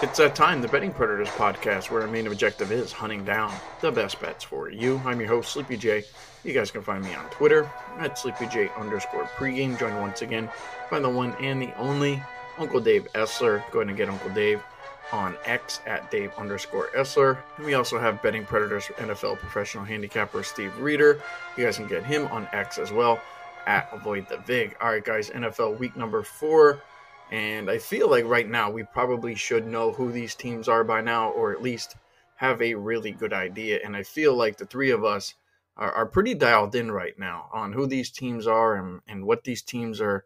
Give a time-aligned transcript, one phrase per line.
[0.00, 3.90] It's that time, the Betting Predators podcast, where our main objective is hunting down the
[3.90, 5.02] best bets for you.
[5.04, 6.04] I'm your host, Sleepy J.
[6.44, 9.76] You guys can find me on Twitter at SleepyJ underscore pregame.
[9.76, 10.48] Joined once again
[10.88, 12.22] by the one and the only
[12.58, 13.68] Uncle Dave Essler.
[13.72, 14.62] Go ahead and get Uncle Dave
[15.10, 17.38] on X at Dave underscore Essler.
[17.56, 21.20] And we also have Betting Predators NFL professional handicapper Steve Reider.
[21.56, 23.20] You guys can get him on X as well
[23.66, 24.76] at Avoid the Vig.
[24.80, 26.82] All right, guys, NFL week number four.
[27.30, 31.00] And I feel like right now we probably should know who these teams are by
[31.00, 31.96] now, or at least
[32.36, 33.80] have a really good idea.
[33.84, 35.34] And I feel like the three of us
[35.76, 39.44] are, are pretty dialed in right now on who these teams are and, and what
[39.44, 40.24] these teams are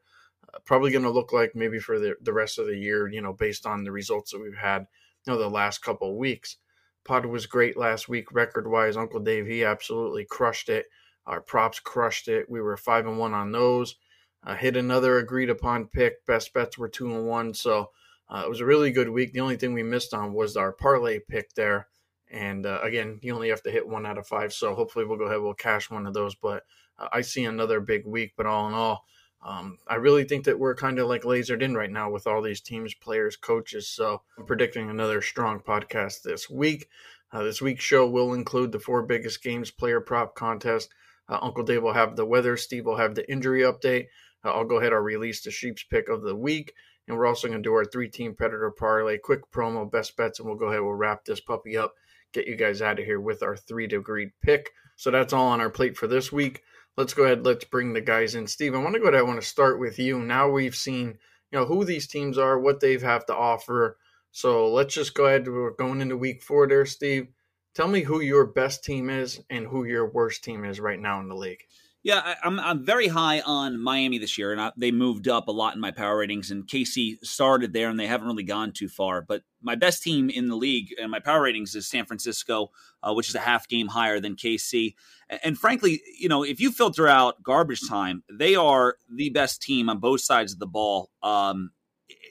[0.53, 3.21] uh, probably going to look like maybe for the, the rest of the year, you
[3.21, 4.87] know, based on the results that we've had,
[5.25, 6.57] you know, the last couple of weeks.
[7.05, 8.97] Pod was great last week, record wise.
[8.97, 10.87] Uncle Dave, he absolutely crushed it.
[11.27, 12.49] Our props crushed it.
[12.49, 13.97] We were five and one on those.
[14.45, 16.25] Uh, hit another agreed upon pick.
[16.27, 17.55] Best bets were two and one.
[17.55, 17.91] So
[18.29, 19.33] uh, it was a really good week.
[19.33, 21.89] The only thing we missed on was our parlay pick there.
[22.31, 24.53] And uh, again, you only have to hit one out of five.
[24.53, 26.35] So hopefully we'll go ahead, and we'll cash one of those.
[26.35, 26.65] But
[26.99, 28.33] uh, I see another big week.
[28.37, 29.05] But all in all,
[29.45, 32.41] um, I really think that we're kind of like lasered in right now with all
[32.43, 33.89] these teams, players, coaches.
[33.89, 36.89] So I'm predicting another strong podcast this week.
[37.33, 40.91] Uh, this week's show will include the four biggest games player prop contest.
[41.29, 42.57] Uh, Uncle Dave will have the weather.
[42.57, 44.07] Steve will have the injury update.
[44.45, 44.93] Uh, I'll go ahead.
[44.93, 46.75] I'll release the sheep's pick of the week,
[47.07, 50.49] and we're also going to do our three-team predator parlay, quick promo, best bets, and
[50.49, 50.81] we'll go ahead.
[50.81, 51.95] We'll wrap this puppy up,
[52.33, 54.71] get you guys out of here with our three-degree pick.
[54.97, 56.63] So that's all on our plate for this week.
[56.97, 57.45] Let's go ahead.
[57.45, 58.47] Let's bring the guys in.
[58.47, 59.19] Steve, I want to go ahead.
[59.19, 60.19] I want to start with you.
[60.19, 61.19] Now we've seen,
[61.51, 63.97] you know, who these teams are, what they have to offer.
[64.31, 65.49] So let's just go ahead.
[65.49, 67.29] We're going into week four there, Steve.
[67.75, 71.21] Tell me who your best team is and who your worst team is right now
[71.21, 71.65] in the league.
[72.05, 75.29] Yeah, I, am I'm, I'm very high on Miami this year, and I, they moved
[75.29, 76.51] up a lot in my power ratings.
[76.51, 79.23] And KC started there, and they haven't really gone too far.
[79.23, 82.73] But my best team in the league and my power ratings is San Francisco,
[83.05, 84.95] uh, which is a half game higher than KC.
[85.31, 89.63] And, and, frankly, you know, if you filter out garbage time, they are the best
[89.63, 91.71] team on both sides of the ball um,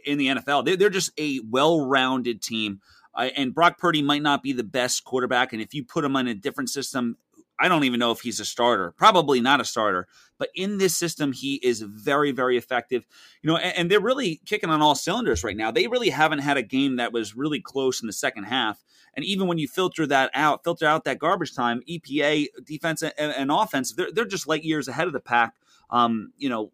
[0.05, 0.65] in the NFL.
[0.65, 2.81] They're, they're just a well rounded team.
[3.13, 6.15] Uh, and Brock Purdy might not be the best quarterback, and if you put him
[6.15, 7.17] on a different system,
[7.61, 8.91] I don't even know if he's a starter.
[8.97, 10.07] Probably not a starter.
[10.39, 13.05] But in this system, he is very, very effective.
[13.43, 15.69] You know, and, and, they're really kicking on all cylinders right now.
[15.69, 18.83] They really haven't had a game that was really close in the second half.
[19.13, 23.13] And even when you filter that out, filter out that garbage time, EPA, defense, and,
[23.17, 25.53] and offense, they're, they're just light years ahead of the pack.
[25.91, 26.71] Um, you know,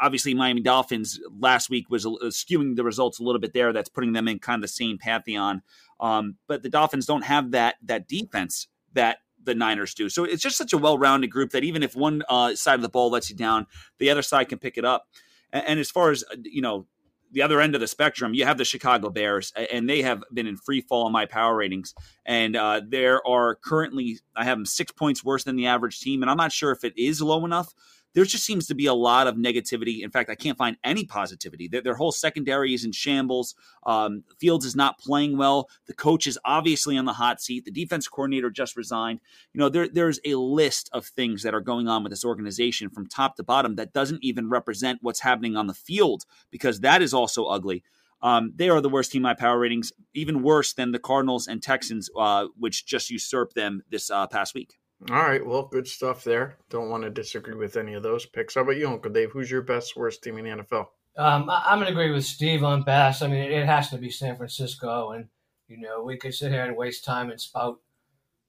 [0.00, 3.72] obviously Miami Dolphins last week was skewing the results a little bit there.
[3.72, 5.62] That's putting them in kind of the same pantheon.
[6.00, 10.08] Um, but the Dolphins don't have that that defense that the Niners do.
[10.08, 12.88] So it's just such a well-rounded group that even if one uh, side of the
[12.88, 13.66] ball lets you down,
[13.98, 15.06] the other side can pick it up.
[15.52, 16.86] And, and, as far as uh, you know,
[17.32, 20.46] the other end of the spectrum, you have the Chicago Bears, and they have been
[20.46, 21.94] in free fall in my power ratings.
[22.26, 26.22] And uh, there are currently, I have them six points worse than the average team,
[26.22, 27.72] and I'm not sure if it is low enough
[28.14, 30.02] there just seems to be a lot of negativity.
[30.02, 31.68] In fact, I can't find any positivity.
[31.68, 33.54] Their, their whole secondary is in shambles.
[33.84, 35.68] Um, Fields is not playing well.
[35.86, 37.64] The coach is obviously on the hot seat.
[37.64, 39.20] The defense coordinator just resigned.
[39.52, 42.90] You know, there, there's a list of things that are going on with this organization
[42.90, 47.02] from top to bottom that doesn't even represent what's happening on the field because that
[47.02, 47.82] is also ugly.
[48.22, 51.60] Um, they are the worst team by power ratings, even worse than the Cardinals and
[51.60, 54.78] Texans, uh, which just usurped them this uh, past week.
[55.10, 56.58] All right, well, good stuff there.
[56.70, 58.54] Don't want to disagree with any of those picks.
[58.54, 59.32] How about you, Uncle Dave?
[59.32, 60.86] Who's your best, worst team in the NFL?
[61.16, 63.22] Um, I, am going to agree with Steve on best.
[63.22, 65.26] I mean, it has to be San Francisco, and
[65.66, 67.80] you know, we could sit here and waste time and spout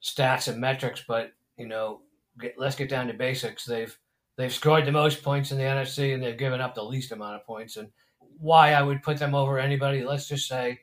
[0.01, 2.01] stats and metrics, but you know,
[2.39, 3.65] get, let's get down to basics.
[3.65, 3.97] They've
[4.37, 7.35] they've scored the most points in the NFC, and they've given up the least amount
[7.35, 7.77] of points.
[7.77, 7.89] And
[8.37, 10.03] why I would put them over anybody?
[10.03, 10.81] Let's just say,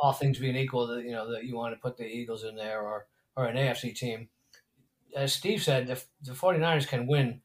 [0.00, 2.54] all things being equal, that you know that you want to put the Eagles in
[2.54, 3.06] there or
[3.36, 4.28] or an AFC team
[5.14, 7.40] as Steve said, the, the 49ers can win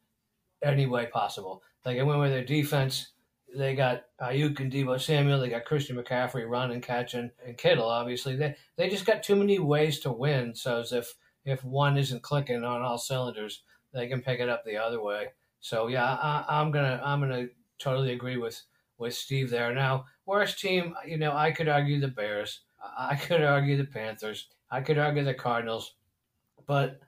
[0.63, 1.63] any way possible.
[1.83, 3.11] They can win with their defense.
[3.55, 5.39] They got Aiyuk and Deebo Samuel.
[5.39, 7.87] They got Christian McCaffrey running, catching, and Kittle.
[7.87, 10.53] Obviously, they they just got too many ways to win.
[10.53, 11.15] So as if
[11.45, 15.29] if one isn't clicking on all cylinders, they can pick it up the other way.
[15.61, 17.47] So yeah, I, I'm gonna I'm gonna
[17.79, 18.61] totally agree with
[18.99, 19.73] with Steve there.
[19.73, 22.61] Now, worst team, you know, I could argue the Bears.
[22.97, 24.47] I could argue the Panthers.
[24.69, 25.95] I could argue the Cardinals,
[26.67, 26.99] but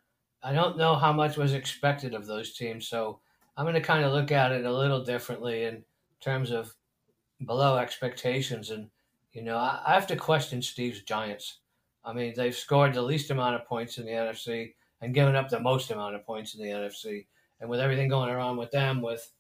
[0.44, 3.20] I don't know how much was expected of those teams, so
[3.56, 5.84] I'm going to kind of look at it a little differently in
[6.20, 6.74] terms of
[7.46, 8.72] below expectations.
[8.72, 8.90] And
[9.34, 11.60] you know, I, I have to question Steve's Giants.
[12.04, 15.50] I mean, they've scored the least amount of points in the NFC and given up
[15.50, 17.28] the most amount of points in the NFC.
[17.60, 19.32] And with everything going around with them, with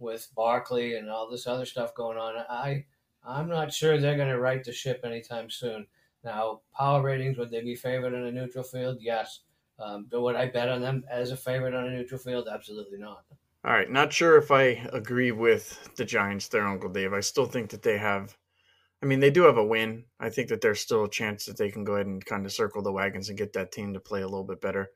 [0.00, 2.84] with Barkley and all this other stuff going on, I
[3.24, 5.86] I'm not sure they're going to right the ship anytime soon.
[6.24, 8.98] Now, power ratings, would they be favored in a neutral field?
[9.00, 9.40] Yes.
[9.78, 12.48] Um, but would I bet on them as a favorite on a neutral field?
[12.52, 13.24] Absolutely not.
[13.64, 17.12] All right, not sure if I agree with the Giants there, Uncle Dave.
[17.12, 18.36] I still think that they have
[19.02, 20.04] I mean, they do have a win.
[20.18, 22.52] I think that there's still a chance that they can go ahead and kind of
[22.52, 24.90] circle the wagons and get that team to play a little bit better.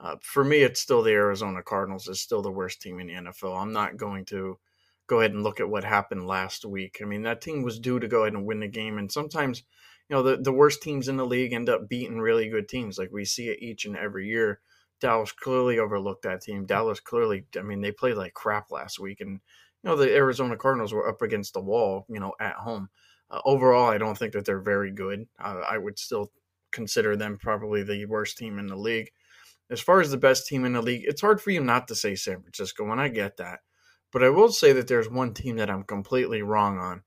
[0.00, 3.12] Uh, for me, it's still the Arizona Cardinals is still the worst team in the
[3.12, 3.60] NFL.
[3.60, 4.58] I'm not going to
[5.06, 6.98] go ahead and look at what happened last week.
[7.00, 9.62] I mean, that team was due to go ahead and win the game, and sometimes,
[10.08, 12.98] you know, the the worst teams in the league end up beating really good teams.
[12.98, 14.60] Like we see it each and every year.
[15.00, 16.66] Dallas clearly overlooked that team.
[16.66, 19.40] Dallas clearly, I mean, they played like crap last week, and
[19.82, 22.88] you know the Arizona Cardinals were up against the wall, you know, at home.
[23.30, 25.26] Uh, overall, I don't think that they're very good.
[25.42, 26.30] Uh, I would still
[26.70, 29.10] consider them probably the worst team in the league.
[29.70, 31.94] As far as the best team in the league, it's hard for you not to
[31.94, 33.60] say San Francisco, and I get that.
[34.12, 37.02] But I will say that there's one team that I'm completely wrong on,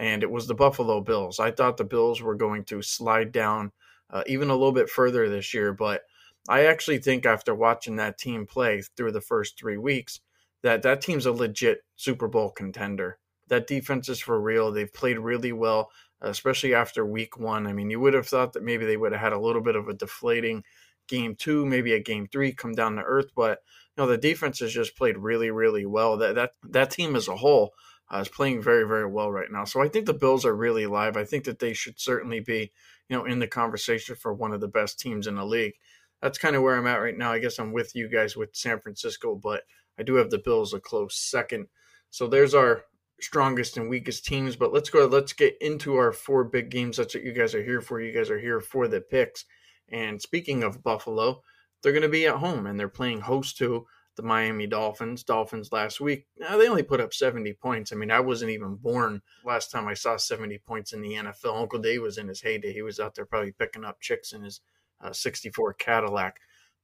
[0.00, 1.38] and it was the Buffalo Bills.
[1.38, 3.70] I thought the Bills were going to slide down
[4.10, 6.02] uh, even a little bit further this year, but
[6.48, 10.20] I actually think after watching that team play through the first three weeks,
[10.62, 13.18] that that team's a legit Super Bowl contender
[13.50, 14.72] that defense is for real.
[14.72, 15.90] They've played really well,
[16.22, 17.66] especially after week one.
[17.66, 19.76] I mean, you would have thought that maybe they would have had a little bit
[19.76, 20.64] of a deflating
[21.08, 23.32] game two, maybe a game three, come down to earth.
[23.36, 23.58] But
[23.96, 26.16] you know, the defense has just played really, really well.
[26.16, 27.74] That that that team as a whole
[28.12, 29.64] uh, is playing very, very well right now.
[29.64, 31.16] So I think the Bills are really live.
[31.16, 32.72] I think that they should certainly be,
[33.08, 35.74] you know, in the conversation for one of the best teams in the league.
[36.20, 37.32] That's kind of where I'm at right now.
[37.32, 39.62] I guess I'm with you guys with San Francisco, but
[39.98, 41.68] I do have the Bills a close second.
[42.10, 42.84] So there's our
[43.20, 44.56] strongest and weakest teams.
[44.56, 45.06] But let's go.
[45.06, 46.96] Let's get into our four big games.
[46.96, 48.00] That's what you guys are here for.
[48.00, 49.44] You guys are here for the picks.
[49.90, 51.42] And speaking of Buffalo,
[51.82, 53.86] they're going to be at home and they're playing host to
[54.16, 55.24] the Miami Dolphins.
[55.24, 57.92] Dolphins last week, they only put up 70 points.
[57.92, 61.60] I mean, I wasn't even born last time I saw 70 points in the NFL.
[61.60, 62.72] Uncle Dave was in his heyday.
[62.72, 64.60] He was out there probably picking up chicks in his
[65.00, 66.40] uh, 64 Cadillac.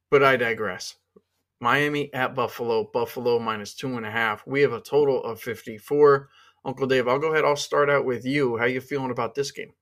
[0.09, 0.95] But I digress.
[1.59, 4.45] Miami at Buffalo, Buffalo minus two and a half.
[4.45, 6.29] We have a total of 54.
[6.65, 7.45] Uncle Dave, I'll go ahead.
[7.45, 8.57] I'll start out with you.
[8.57, 9.73] How you feeling about this game?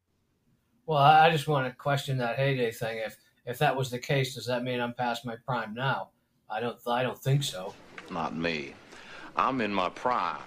[0.85, 3.01] Well, I just want to question that heyday thing.
[3.05, 6.09] If if that was the case, does that mean I'm past my prime now?
[6.49, 6.77] I don't.
[6.87, 7.73] I don't think so.
[8.09, 8.73] Not me.
[9.35, 10.41] I'm in my prime.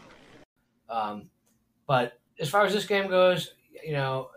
[0.88, 1.28] Um,
[1.86, 3.54] but as far as this game goes,
[3.84, 4.30] you know,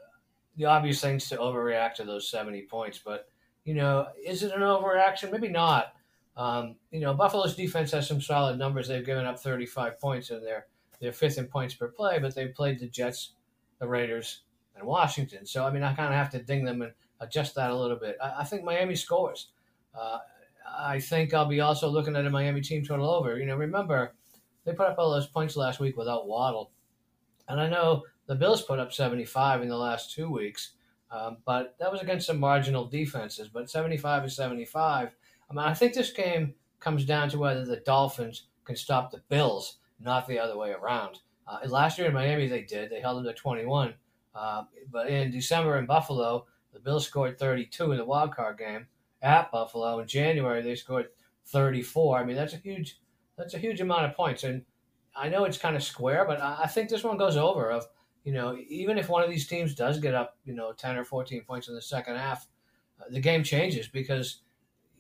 [0.58, 3.00] the obvious thing's to overreact to those 70 points.
[3.04, 3.28] But
[3.64, 5.32] you know, is it an overreaction?
[5.32, 5.94] Maybe not.
[6.36, 8.88] Um, you know, Buffalo's defense has some solid numbers.
[8.88, 10.68] They've given up 35 points in their
[11.00, 13.34] they're fifth in points per play, but they've played the Jets,
[13.80, 14.42] the Raiders,
[14.76, 15.46] and Washington.
[15.46, 17.98] So I mean, I kind of have to ding them and adjust that a little
[17.98, 18.18] bit.
[18.22, 19.48] I, I think Miami scores.
[20.00, 20.20] Uh,
[20.78, 23.38] I think I'll be also looking at a Miami team total over.
[23.38, 24.14] You know, remember
[24.66, 26.72] they put up all those points last week without Waddle,
[27.48, 30.74] and I know the Bills put up 75 in the last two weeks,
[31.10, 33.50] um, but that was against some marginal defenses.
[33.50, 35.10] But 75 is 75
[35.52, 39.22] I mean, I think this game comes down to whether the Dolphins can stop the
[39.28, 41.20] Bills, not the other way around.
[41.46, 42.90] Uh, last year in Miami, they did.
[42.90, 43.94] They held them to 21.
[44.34, 48.88] Uh, but in December in Buffalo, the Bills scored 32 in the wild card game
[49.22, 50.00] at Buffalo.
[50.00, 51.08] In January, they scored
[51.48, 52.20] 34.
[52.20, 53.00] I mean, that's a huge
[53.38, 54.44] that's a huge amount of points.
[54.44, 54.64] And
[55.16, 57.72] I know it's kind of square, but I, think this one goes over.
[57.72, 57.88] Of
[58.24, 61.04] you know, even if one of these teams does get up, you know, 10 or
[61.04, 62.48] 14 points in the second half,
[63.00, 64.42] uh, the game changes because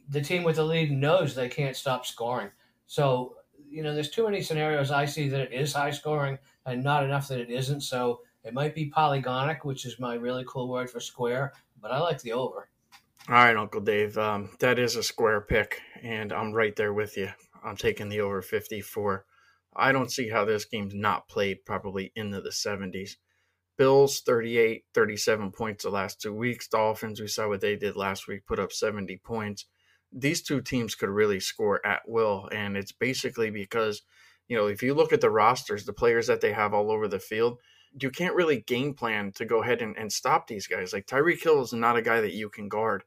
[0.09, 2.49] the team with the lead knows they can't stop scoring.
[2.87, 3.35] So,
[3.69, 7.03] you know, there's too many scenarios I see that it is high scoring and not
[7.03, 7.81] enough that it isn't.
[7.81, 11.99] So it might be polygonic, which is my really cool word for square, but I
[11.99, 12.69] like the over.
[13.29, 14.17] All right, Uncle Dave.
[14.17, 17.29] Um, that is a square pick, and I'm right there with you.
[17.63, 19.25] I'm taking the over 54.
[19.75, 23.11] I don't see how this game's not played probably into the 70s.
[23.77, 26.67] Bills 38, 37 points the last two weeks.
[26.67, 29.65] Dolphins, we saw what they did last week, put up 70 points
[30.11, 32.49] these two teams could really score at will.
[32.51, 34.01] And it's basically because,
[34.47, 37.07] you know, if you look at the rosters, the players that they have all over
[37.07, 37.59] the field,
[37.99, 40.93] you can't really game plan to go ahead and, and stop these guys.
[40.93, 43.03] Like Tyreek Hill is not a guy that you can guard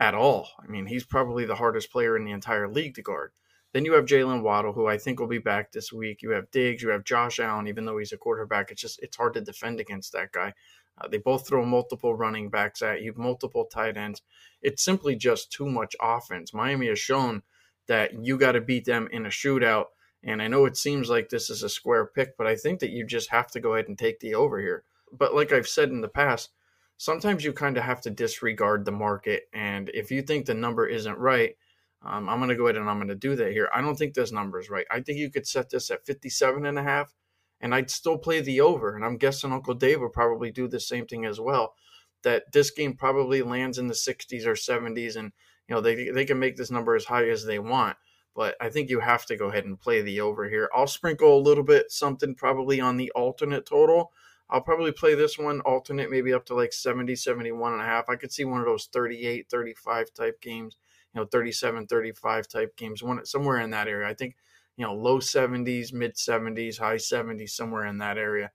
[0.00, 0.48] at all.
[0.62, 3.32] I mean, he's probably the hardest player in the entire league to guard.
[3.72, 6.22] Then you have Jalen Waddle, who I think will be back this week.
[6.22, 8.70] You have Diggs, you have Josh Allen, even though he's a quarterback.
[8.70, 10.54] It's just it's hard to defend against that guy.
[11.00, 14.22] Uh, they both throw multiple running backs at you, multiple tight ends.
[14.62, 16.54] It's simply just too much offense.
[16.54, 17.42] Miami has shown
[17.86, 19.86] that you got to beat them in a shootout.
[20.24, 22.90] And I know it seems like this is a square pick, but I think that
[22.90, 24.84] you just have to go ahead and take the over here.
[25.12, 26.50] But like I've said in the past,
[26.98, 29.44] sometimes you kind of have to disregard the market.
[29.54, 31.56] And if you think the number isn't right,
[32.02, 33.68] um, I'm going to go ahead and I'm going to do that here.
[33.74, 34.86] I don't think this number is right.
[34.90, 37.14] I think you could set this at 57 and a half
[37.60, 38.94] and I'd still play the over.
[38.94, 41.74] And I'm guessing Uncle Dave will probably do the same thing as well.
[42.22, 45.32] That this game probably lands in the 60s or 70s, and
[45.68, 47.96] you know they they can make this number as high as they want.
[48.34, 50.68] But I think you have to go ahead and play the over here.
[50.74, 54.12] I'll sprinkle a little bit something probably on the alternate total.
[54.50, 58.08] I'll probably play this one alternate maybe up to like 70, 71 and a half.
[58.08, 60.76] I could see one of those 38, 35 type games,
[61.14, 64.08] you know, 37, 35 type games, one somewhere in that area.
[64.08, 64.36] I think
[64.78, 68.52] you know, low 70s, mid 70s, high 70s, somewhere in that area.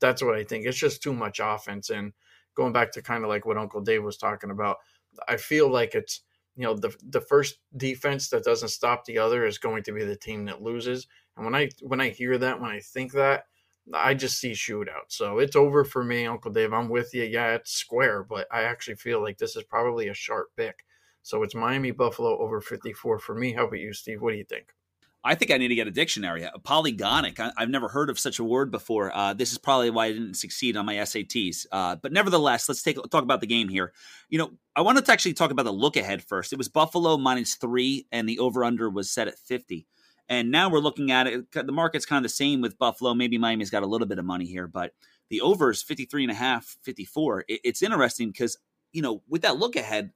[0.00, 0.64] That's what I think.
[0.64, 1.90] It's just too much offense.
[1.90, 2.12] And
[2.54, 4.76] going back to kind of like what Uncle Dave was talking about,
[5.28, 6.22] I feel like it's,
[6.54, 10.04] you know, the the first defense that doesn't stop the other is going to be
[10.04, 11.08] the team that loses.
[11.36, 13.46] And when I when I hear that, when I think that,
[13.92, 15.08] I just see shootout.
[15.08, 16.72] So it's over for me, Uncle Dave.
[16.72, 17.24] I'm with you.
[17.24, 20.84] Yeah, it's square, but I actually feel like this is probably a sharp pick.
[21.22, 23.52] So it's Miami Buffalo over 54 for me.
[23.52, 24.20] How about you, Steve?
[24.20, 24.74] What do you think?
[25.26, 26.42] I think I need to get a dictionary.
[26.42, 27.40] A polygonic.
[27.40, 29.10] I, have never heard of such a word before.
[29.14, 31.64] Uh, this is probably why I didn't succeed on my SATs.
[31.72, 33.94] Uh, but nevertheless, let's take talk about the game here.
[34.28, 36.52] You know, I wanted to actually talk about the look ahead first.
[36.52, 39.86] It was Buffalo minus three, and the over under was set at fifty.
[40.28, 41.52] And now we're looking at it.
[41.52, 43.14] The market's kind of the same with Buffalo.
[43.14, 44.92] Maybe Miami's got a little bit of money here, but
[45.28, 47.44] the over is 53 and a half, 54.
[47.48, 48.58] It, it's interesting because,
[48.92, 50.12] you know, with that look ahead,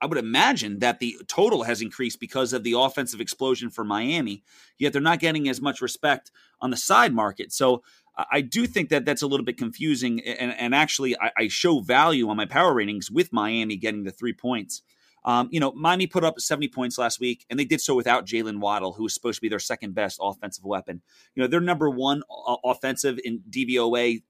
[0.00, 4.42] I would imagine that the total has increased because of the offensive explosion for Miami,
[4.76, 7.52] yet they're not getting as much respect on the side market.
[7.52, 7.84] So
[8.30, 10.20] I do think that that's a little bit confusing.
[10.20, 14.10] And, and actually, I, I, show value on my power ratings with Miami getting the
[14.10, 14.82] three points.
[15.24, 18.26] Um, you know, Miami put up 70 points last week, and they did so without
[18.26, 21.02] Jalen Waddle, who was supposed to be their second best offensive weapon.
[21.34, 22.22] You know, they're number one
[22.64, 24.22] offensive in DVOA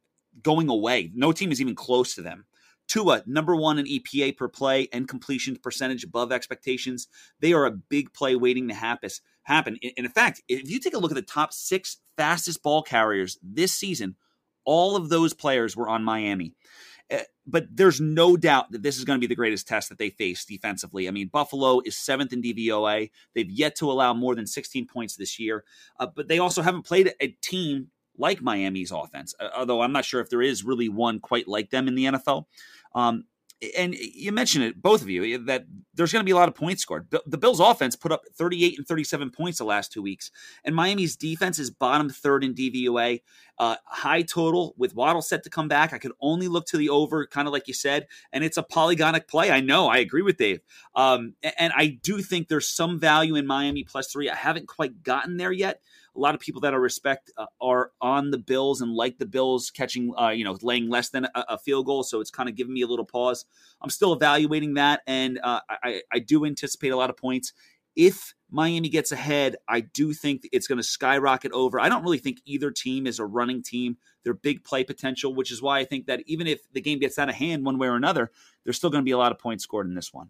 [0.43, 1.11] going away.
[1.15, 2.47] No team is even close to them.
[2.89, 7.09] Tua, number one in EPA per play and completion percentage above expectations.
[7.41, 8.75] They are a big play waiting to.
[8.75, 9.79] Happen.
[9.83, 13.39] And in fact, if you take a look at the top six fastest ball carriers
[13.43, 14.17] this season,
[14.65, 16.55] all of those players were on Miami.
[17.13, 19.99] Eh, but there's no doubt that this is going to be the greatest test that
[19.99, 21.09] they face defensively.
[21.09, 23.11] I mean, Buffalo is seventh in DVOA.
[23.35, 25.65] They've yet to allow more than 16 points this year,
[26.01, 30.07] uh, but they also haven't played a team like Miami's offense, uh, although I'm not
[30.07, 32.47] sure if there is really one quite like them in the NFL.
[32.95, 33.25] Um,
[33.77, 35.65] and you mentioned it, both of you, that
[35.95, 37.09] there's going to be a lot of points scored.
[37.27, 40.31] The Bills' offense put up 38 and 37 points the last two weeks,
[40.65, 43.23] and Miami's defense is bottom third in DVOA.
[43.59, 45.93] Uh, high total with Waddle set to come back.
[45.93, 48.63] I could only look to the over, kind of like you said, and it's a
[48.63, 49.51] polygonic play.
[49.51, 50.61] I know, I agree with Dave,
[50.95, 54.29] um, and I do think there's some value in Miami plus three.
[54.29, 55.81] I haven't quite gotten there yet
[56.15, 59.27] a lot of people that I respect uh, are on the Bills and like the
[59.27, 62.03] Bills catching, uh, you know, laying less than a, a, field goal.
[62.03, 63.45] So it's kind of giving me a little pause.
[63.81, 67.53] I'm still evaluating that, and uh, I, I do anticipate a lot of points.
[67.97, 71.81] If Miami gets ahead, I do think it's going to skyrocket over.
[71.81, 73.97] I don't really think either team is a running team.
[74.25, 77.19] They're big play potential, which is why I think that even if the game gets
[77.19, 78.31] out of hand one way or another,
[78.65, 80.29] there's still going to be a lot of points scored in this one.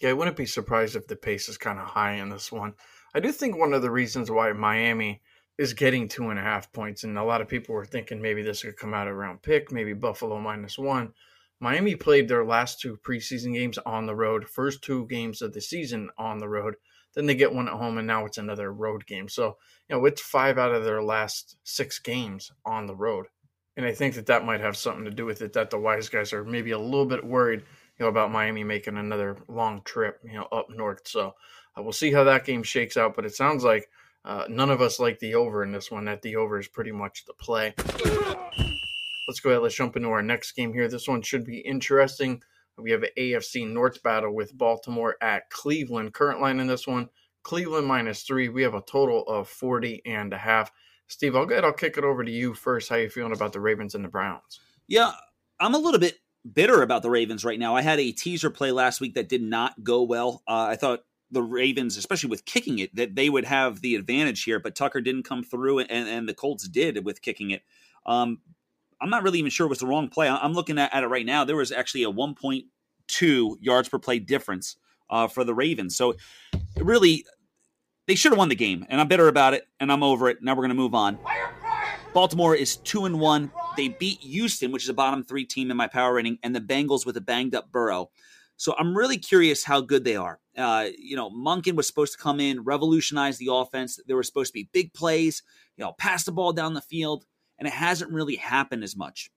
[0.00, 2.74] Yeah, I wouldn't be surprised if the pace is kind of high in this one.
[3.14, 5.22] I do think one of the reasons why Miami
[5.58, 8.42] is getting two and a half points, and a lot of people were thinking maybe
[8.42, 11.12] this could come out around pick, maybe Buffalo minus one.
[11.60, 15.60] Miami played their last two preseason games on the road, first two games of the
[15.60, 16.76] season on the road.
[17.14, 19.28] Then they get one at home, and now it's another road game.
[19.28, 19.56] So,
[19.88, 23.26] you know, it's five out of their last six games on the road.
[23.76, 26.08] And I think that that might have something to do with it that the wise
[26.08, 30.20] guys are maybe a little bit worried, you know, about Miami making another long trip,
[30.24, 31.08] you know, up north.
[31.08, 31.34] So
[31.78, 33.14] uh, we'll see how that game shakes out.
[33.14, 33.88] But it sounds like
[34.24, 36.04] uh, none of us like the over in this one.
[36.06, 37.74] That the over is pretty much the play.
[39.28, 39.62] Let's go ahead.
[39.62, 40.88] Let's jump into our next game here.
[40.88, 42.42] This one should be interesting.
[42.78, 46.14] We have an AFC North battle with Baltimore at Cleveland.
[46.14, 47.08] Current line in this one,
[47.42, 48.48] Cleveland minus three.
[48.48, 50.70] We have a total of 40 and a half.
[51.08, 51.64] Steve, I'll go ahead.
[51.64, 52.88] I'll kick it over to you first.
[52.88, 54.60] How are you feeling about the Ravens and the Browns?
[54.86, 55.12] Yeah,
[55.58, 56.18] I'm a little bit
[56.50, 57.74] bitter about the Ravens right now.
[57.74, 60.42] I had a teaser play last week that did not go well.
[60.46, 64.44] Uh, I thought the Ravens, especially with kicking it, that they would have the advantage
[64.44, 67.62] here, but Tucker didn't come through, and, and the Colts did with kicking it.
[68.06, 68.38] Um,
[69.00, 70.28] I'm not really even sure it was the wrong play.
[70.28, 71.44] I'm looking at, at, it right now.
[71.44, 74.76] There was actually a 1.2 yards per play difference
[75.10, 75.96] uh, for the Ravens.
[75.96, 76.14] So,
[76.76, 77.24] really,
[78.06, 80.42] they should have won the game, and I'm bitter about it, and I'm over it.
[80.42, 81.18] Now we're going to move on.
[82.14, 83.52] Baltimore is two and one.
[83.76, 86.60] They beat Houston, which is a bottom three team in my power rating, and the
[86.60, 88.10] Bengals with a banged up Burrow.
[88.58, 90.40] So I'm really curious how good they are.
[90.56, 94.00] Uh, you know, Monken was supposed to come in, revolutionize the offense.
[94.06, 95.44] There were supposed to be big plays,
[95.76, 97.24] you know, pass the ball down the field,
[97.58, 99.30] and it hasn't really happened as much.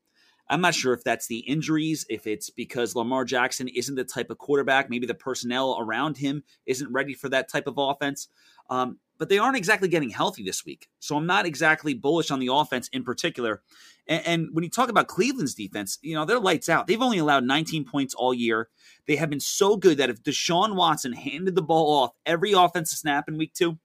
[0.49, 4.31] I'm not sure if that's the injuries, if it's because Lamar Jackson isn't the type
[4.31, 8.27] of quarterback, maybe the personnel around him isn't ready for that type of offense.
[8.69, 10.89] Um, but they aren't exactly getting healthy this week.
[10.97, 13.61] So I'm not exactly bullish on the offense in particular.
[14.07, 16.87] And, and, when you talk about Cleveland's defense, you know, they're lights out.
[16.87, 18.69] They've only allowed 19 points all year.
[19.05, 22.97] They have been so good that if Deshaun Watson handed the ball off every offensive
[22.97, 23.77] snap in week two,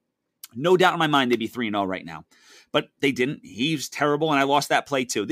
[0.55, 2.25] no doubt in my mind they'd be 3 0 right now.
[2.73, 3.41] But they didn't.
[3.43, 5.27] He's terrible, and I lost that play too.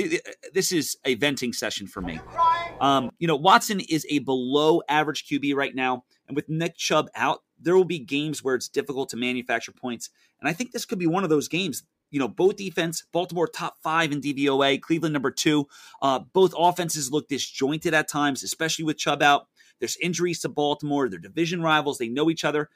[0.53, 2.21] This is a venting session for me.
[2.79, 6.05] Um, you know, Watson is a below average QB right now.
[6.29, 10.11] And with Nick Chubb out, there will be games where it's difficult to manufacture points.
[10.41, 11.83] And I think this could be one of those games.
[12.11, 15.67] You know, both defense, Baltimore top five in DVOA, Cleveland number two.
[16.01, 19.49] Uh, both offenses look disjointed at times, especially with Chubb out.
[19.81, 21.09] There's injuries to Baltimore.
[21.09, 21.99] They're division rivals.
[21.99, 22.71] They know each other.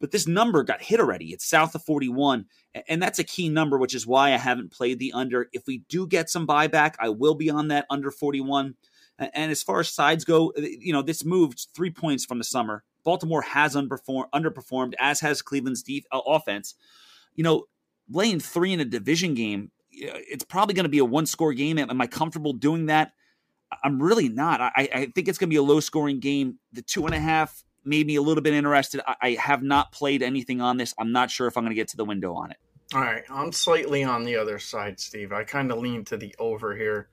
[0.00, 1.26] But this number got hit already.
[1.26, 2.46] It's south of 41.
[2.88, 5.48] And that's a key number, which is why I haven't played the under.
[5.52, 8.74] If we do get some buyback, I will be on that under 41.
[9.18, 12.84] And as far as sides go, you know, this moved three points from the summer.
[13.08, 16.74] Baltimore has underperformed, underperformed as has Cleveland's def- uh, offense.
[17.36, 17.64] You know,
[18.10, 21.78] laying three in a division game, it's probably going to be a one score game.
[21.78, 23.12] Am I comfortable doing that?
[23.82, 24.60] I'm really not.
[24.60, 26.58] I, I think it's going to be a low scoring game.
[26.74, 29.00] The two and a half made me a little bit interested.
[29.06, 30.94] I, I have not played anything on this.
[30.98, 32.58] I'm not sure if I'm going to get to the window on it.
[32.92, 33.24] All right.
[33.30, 35.32] I'm slightly on the other side, Steve.
[35.32, 37.08] I kind of lean to the over here.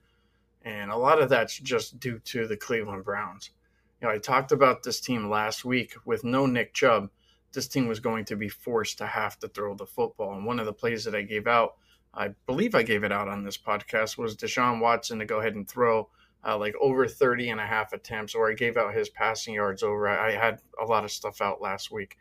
[0.60, 3.48] And a lot of that's just due to the Cleveland Browns.
[4.06, 7.10] Know, I talked about this team last week with no Nick Chubb.
[7.52, 10.36] This team was going to be forced to have to throw the football.
[10.36, 11.74] And one of the plays that I gave out,
[12.14, 15.56] I believe I gave it out on this podcast, was Deshaun Watson to go ahead
[15.56, 16.08] and throw
[16.46, 19.82] uh, like over 30 and a half attempts, or I gave out his passing yards
[19.82, 20.08] over.
[20.08, 22.16] I had a lot of stuff out last week.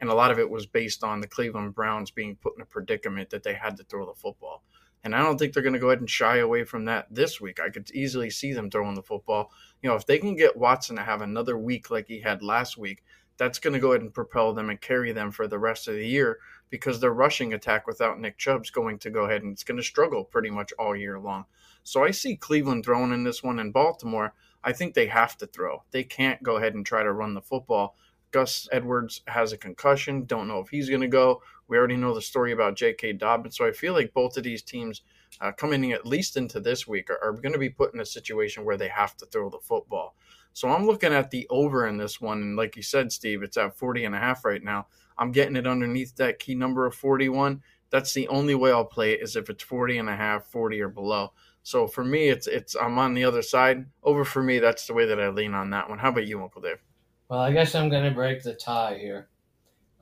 [0.00, 2.66] And a lot of it was based on the Cleveland Browns being put in a
[2.66, 4.64] predicament that they had to throw the football.
[5.04, 7.40] And I don't think they're going to go ahead and shy away from that this
[7.40, 7.58] week.
[7.60, 9.50] I could easily see them throwing the football.
[9.82, 12.78] You know, if they can get Watson to have another week like he had last
[12.78, 13.02] week,
[13.36, 15.94] that's going to go ahead and propel them and carry them for the rest of
[15.94, 16.38] the year
[16.70, 19.82] because their rushing attack without Nick Chubb's going to go ahead and it's going to
[19.82, 21.46] struggle pretty much all year long.
[21.82, 24.34] So I see Cleveland throwing in this one in Baltimore.
[24.62, 25.82] I think they have to throw.
[25.90, 27.96] They can't go ahead and try to run the football.
[28.30, 30.24] Gus Edwards has a concussion.
[30.24, 31.42] Don't know if he's going to go.
[31.72, 33.14] We already know the story about J.K.
[33.14, 33.56] Dobbins.
[33.56, 35.00] So I feel like both of these teams
[35.40, 38.04] uh, coming at least into this week are, are going to be put in a
[38.04, 40.14] situation where they have to throw the football.
[40.52, 42.42] So I'm looking at the over in this one.
[42.42, 44.88] And like you said, Steve, it's at 40 and a half right now.
[45.16, 47.62] I'm getting it underneath that key number of 41.
[47.88, 50.78] That's the only way I'll play it is if it's 40 and a half, 40
[50.82, 51.32] or below.
[51.62, 53.86] So for me, it's it's I'm on the other side.
[54.02, 56.00] Over for me, that's the way that I lean on that one.
[56.00, 56.82] How about you, Uncle Dave?
[57.30, 59.30] Well, I guess I'm going to break the tie here.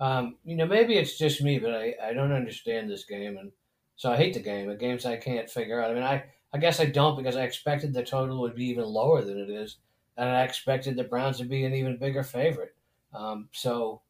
[0.01, 3.53] Um, you know, maybe it's just me, but I, I don't understand this game, and
[3.97, 4.69] so I hate the game.
[4.69, 5.91] The games I can't figure out.
[5.91, 8.85] I mean, I I guess I don't because I expected the total would be even
[8.85, 9.77] lower than it is,
[10.17, 12.75] and I expected the Browns to be an even bigger favorite.
[13.13, 14.01] Um, so,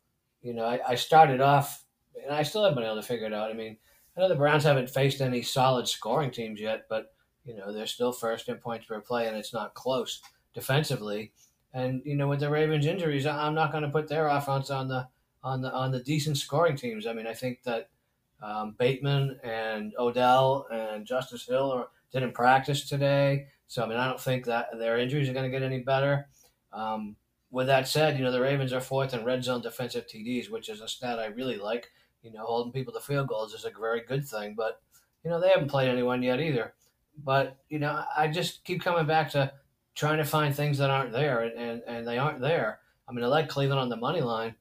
[0.43, 1.85] you know, I, I started off,
[2.23, 3.51] and I still haven't been able to figure it out.
[3.51, 3.77] I mean,
[4.17, 7.13] I know the Browns haven't faced any solid scoring teams yet, but
[7.45, 10.21] you know they're still first in points per play, and it's not close
[10.55, 11.33] defensively.
[11.73, 14.89] And you know, with the Ravens' injuries, I'm not going to put their offense on
[14.89, 15.09] the
[15.43, 17.07] on the on the decent scoring teams.
[17.07, 17.89] I mean, I think that
[18.43, 24.07] um, Bateman and Odell and Justice Hill are, didn't practice today, so I mean, I
[24.07, 26.29] don't think that their injuries are going to get any better.
[26.73, 27.17] Um,
[27.51, 30.69] with that said, you know, the Ravens are fourth in red zone defensive TDs, which
[30.69, 31.91] is a stat I really like.
[32.23, 34.81] You know, holding people to field goals is a very good thing, but
[35.25, 36.75] you know they haven't played anyone yet either.
[37.25, 39.53] But you know, I just keep coming back to
[39.95, 42.81] trying to find things that aren't there, and, and, and they aren't there.
[43.09, 44.55] I mean, I like Cleveland on the money line,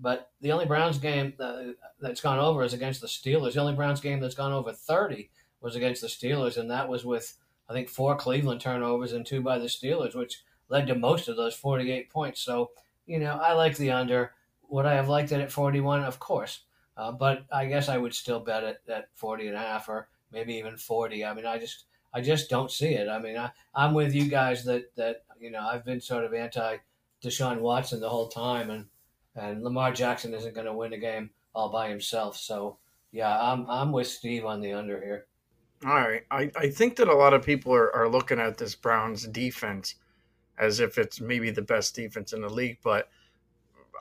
[0.00, 3.54] but the only Browns game that, that's gone over is against the Steelers.
[3.54, 7.04] The only Browns game that's gone over 30 was against the Steelers, and that was
[7.04, 7.36] with,
[7.68, 11.36] I think, four Cleveland turnovers and two by the Steelers, which led to most of
[11.36, 12.40] those 48 points.
[12.40, 12.70] So,
[13.06, 14.32] you know, I like the under.
[14.70, 16.02] Would I have liked it at 41?
[16.02, 16.62] Of course.
[16.96, 20.08] Uh, but I guess I would still bet it at 40 and a half or
[20.32, 21.24] maybe even 40.
[21.24, 23.08] I mean, I just I just don't see it.
[23.08, 26.34] I mean, I, I'm with you guys that that you know I've been sort of
[26.34, 26.76] anti
[27.22, 28.86] Deshaun Watson the whole time, and
[29.40, 32.36] and Lamar Jackson isn't going to win a game all by himself.
[32.36, 32.78] So
[33.12, 35.26] yeah, I'm I'm with Steve on the under here.
[35.84, 38.74] All right, I, I think that a lot of people are, are looking at this
[38.74, 39.94] Browns defense
[40.58, 43.08] as if it's maybe the best defense in the league, but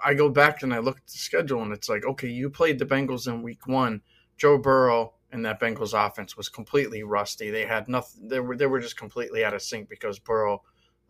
[0.04, 2.80] I go back and I look at the schedule and it's like, okay, you played
[2.80, 4.02] the Bengals in week one.
[4.38, 7.50] Joe Burrow and that Bengals offense was completely rusty.
[7.50, 8.28] They had nothing.
[8.28, 10.64] They were they were just completely out of sync because Burrow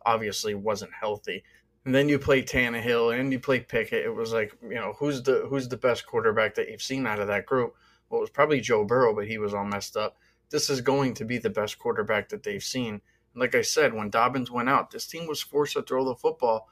[0.06, 1.44] obviously wasn't healthy.
[1.86, 4.06] And then you play Tannehill and you play Pickett.
[4.06, 7.20] It was like you know who's the who's the best quarterback that you've seen out
[7.20, 7.76] of that group?
[8.10, 10.18] Well, it was probably Joe Burrow, but he was all messed up.
[10.50, 13.02] This is going to be the best quarterback that they've seen.
[13.34, 16.16] And like I said, when Dobbins went out, this team was forced to throw the
[16.16, 16.68] football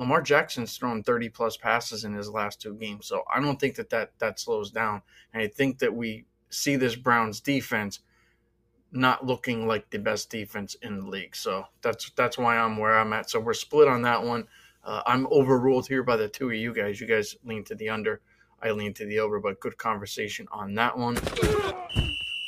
[0.00, 3.06] Lamar Jackson's thrown 30 plus passes in his last two games.
[3.06, 5.02] So I don't think that that, that slows down.
[5.34, 8.00] And I think that we see this Browns defense
[8.92, 11.36] not looking like the best defense in the league.
[11.36, 13.30] So that's that's why I'm where I'm at.
[13.30, 14.46] So we're split on that one.
[14.84, 17.00] Uh, I'm overruled here by the two of you guys.
[17.00, 18.20] You guys lean to the under.
[18.62, 21.16] I lean to the over, but good conversation on that one.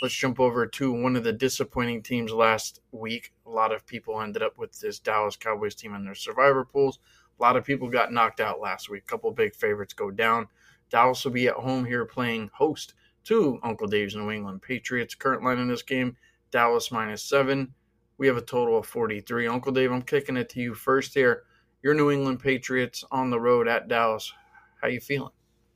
[0.03, 3.33] Let's jump over to one of the disappointing teams last week.
[3.47, 6.99] A lot of people ended up with this Dallas Cowboys team in their survivor pools.
[7.39, 9.05] A lot of people got knocked out last week.
[9.05, 10.49] A couple big favorites go down.
[10.91, 15.15] Dallas will be at home here playing host to Uncle Dave's New England Patriots.
[15.15, 16.17] Current line in this game
[16.53, 17.75] Dallas minus seven.
[18.19, 19.49] We have a total of 43.
[19.49, 21.43] Uncle Dave, I'm kicking it to you first here.
[21.83, 24.33] Your New England Patriots on the road at Dallas.
[24.81, 25.33] How you feeling?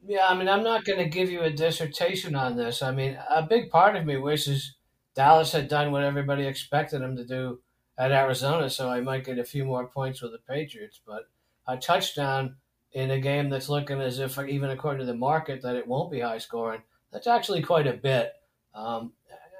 [0.07, 2.83] Yeah, I mean, I'm not going to give you a dissertation on this.
[2.83, 4.77] I mean, a big part of me wishes
[5.17, 7.61] Dallas had done what everybody expected them to do
[7.99, 11.01] at Arizona, so I might get a few more points with the Patriots.
[11.05, 11.23] But
[11.67, 12.57] a touchdown
[12.93, 16.13] in a game that's looking as if, even according to the market, that it won't
[16.13, 18.33] be high scoring, that's actually quite a bit.
[18.75, 19.13] Um,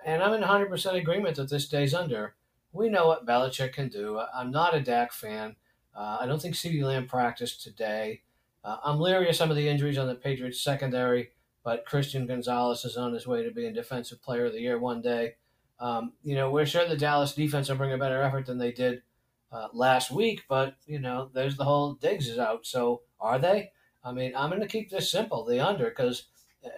[0.07, 2.37] and I'm in 100% agreement that this stays under.
[2.73, 4.21] We know what Belichick can do.
[4.33, 5.57] I'm not a Dak fan.
[5.95, 8.23] Uh, I don't think CeeDee Lamb practiced today.
[8.65, 11.31] Uh, I'm leery of some of the injuries on the Patriots secondary,
[11.65, 15.03] but Christian Gonzalez is on his way to being Defensive Player of the Year one
[15.03, 15.35] day.
[15.81, 18.71] Um, you know, we're sure the Dallas defense will bring a better effort than they
[18.71, 19.03] did
[19.51, 22.65] uh, last week, but, you know, there's the whole Diggs is out.
[22.65, 23.73] So are they?
[24.05, 26.27] I mean, I'm going to keep this simple, the under, because,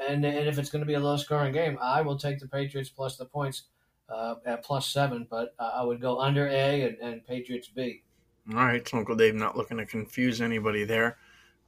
[0.09, 2.49] and, and if it's going to be a low scoring game, I will take the
[2.49, 3.65] Patriots plus the points
[4.09, 8.03] uh, at plus seven, but I would go under A and, and Patriots B.
[8.51, 11.19] All right, Uncle Dave not looking to confuse anybody there.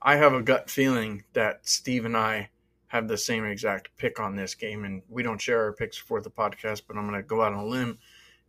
[0.01, 2.49] I have a gut feeling that Steve and I
[2.87, 6.21] have the same exact pick on this game, and we don't share our picks for
[6.21, 7.99] the podcast, but I'm going to go out on a limb.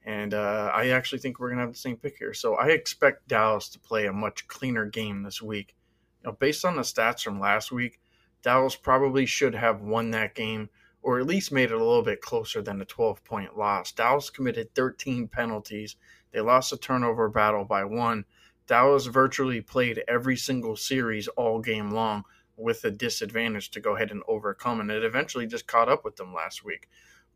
[0.03, 2.33] And uh, I actually think we're going to have the same pick here.
[2.33, 5.75] So I expect Dallas to play a much cleaner game this week.
[6.23, 7.99] You know, based on the stats from last week,
[8.41, 10.69] Dallas probably should have won that game
[11.01, 13.91] or at least made it a little bit closer than a 12 point loss.
[13.91, 15.95] Dallas committed 13 penalties.
[16.31, 18.25] They lost a turnover battle by one.
[18.67, 22.23] Dallas virtually played every single series all game long
[22.55, 26.15] with a disadvantage to go ahead and overcome, and it eventually just caught up with
[26.15, 26.87] them last week.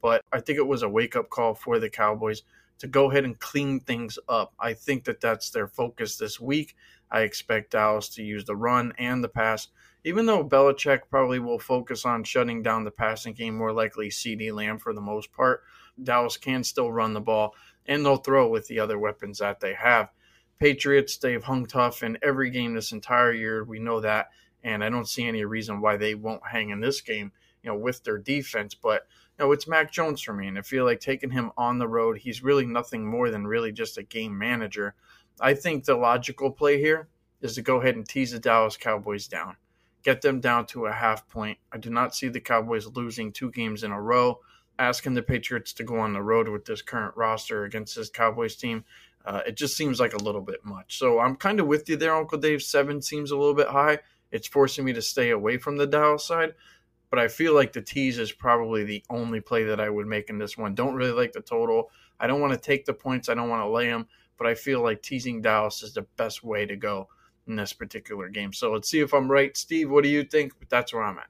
[0.01, 2.43] But I think it was a wake up call for the Cowboys
[2.77, 4.53] to go ahead and clean things up.
[4.59, 6.75] I think that that's their focus this week.
[7.09, 9.69] I expect Dallas to use the run and the pass,
[10.05, 14.53] even though Belichick probably will focus on shutting down the passing game, more likely CeeDee
[14.53, 15.63] Lamb for the most part.
[16.01, 17.55] Dallas can still run the ball,
[17.87, 20.09] and they'll throw with the other weapons that they have.
[20.59, 23.63] Patriots, they've hung tough in every game this entire year.
[23.63, 24.29] We know that.
[24.63, 27.77] And I don't see any reason why they won't hang in this game, you know,
[27.77, 28.73] with their defense.
[28.73, 30.47] But, you know, it's Mac Jones for me.
[30.47, 33.71] And I feel like taking him on the road, he's really nothing more than really
[33.71, 34.95] just a game manager.
[35.41, 37.09] I think the logical play here
[37.41, 39.57] is to go ahead and tease the Dallas Cowboys down,
[40.05, 41.57] get them down to a half point.
[41.73, 44.39] I do not see the Cowboys losing two games in a row.
[44.77, 48.55] Asking the Patriots to go on the road with this current roster against this Cowboys
[48.55, 48.83] team
[49.25, 50.97] uh, it just seems like a little bit much.
[50.97, 52.61] So I'm kind of with you there, Uncle Dave.
[52.61, 53.99] Seven seems a little bit high.
[54.31, 56.53] It's forcing me to stay away from the Dallas side,
[57.09, 60.29] but I feel like the tease is probably the only play that I would make
[60.29, 60.75] in this one.
[60.75, 61.89] Don't really like the total.
[62.19, 63.29] I don't want to take the points.
[63.29, 66.43] I don't want to lay them, but I feel like teasing Dallas is the best
[66.43, 67.07] way to go
[67.47, 68.53] in this particular game.
[68.53, 69.55] So let's see if I'm right.
[69.55, 70.53] Steve, what do you think?
[70.59, 71.27] But that's where I'm at.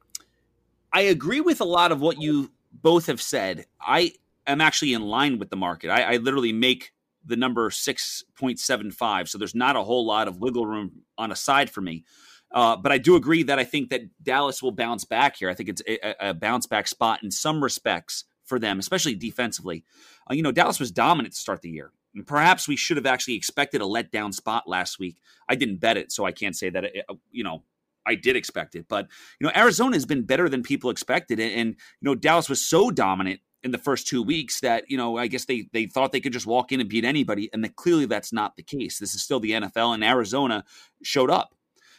[0.93, 3.65] I agree with a lot of what you both have said.
[3.81, 4.13] I
[4.47, 5.89] am actually in line with the market.
[5.89, 6.93] I, I literally make
[7.25, 9.27] the number 6.75.
[9.27, 12.05] So there's not a whole lot of wiggle room on a side for me.
[12.51, 15.49] Uh, but I do agree that I think that Dallas will bounce back here.
[15.49, 19.83] I think it's a, a bounce back spot in some respects for them, especially defensively.
[20.29, 21.91] Uh, you know, Dallas was dominant to start the year.
[22.15, 25.17] And perhaps we should have actually expected a letdown spot last week.
[25.49, 27.63] I didn't bet it, so I can't say that, it, uh, you know,
[28.07, 28.85] I did expect it.
[28.87, 29.07] But,
[29.39, 31.39] you know, Arizona has been better than people expected.
[31.39, 34.95] And, and, you know, Dallas was so dominant in the first two weeks that you
[34.95, 37.63] know I guess they they thought they could just walk in and beat anybody, and
[37.63, 38.99] that clearly that's not the case.
[38.99, 40.63] This is still the NFL, and Arizona
[41.01, 41.55] showed up.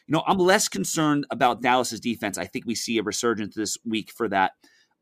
[0.07, 2.39] You know, I'm less concerned about Dallas's defense.
[2.39, 4.53] I think we see a resurgence this week for that.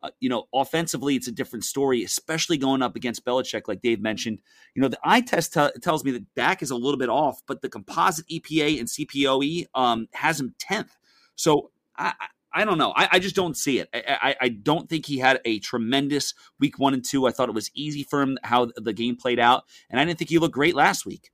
[0.05, 4.03] Uh, you know, offensively, it's a different story, especially going up against Belichick, like Dave
[4.03, 4.39] mentioned.
[4.75, 7.41] You know, the eye test t- tells me that Dak is a little bit off,
[7.47, 10.91] but the composite EPA and CPOE um, has him 10th.
[11.37, 12.13] So I,
[12.53, 12.93] I don't know.
[12.95, 13.89] I, I just don't see it.
[13.95, 17.27] I, I, I, don't think he had a tremendous week one and two.
[17.27, 20.19] I thought it was easy for him how the game played out, and I didn't
[20.19, 21.31] think he looked great last week.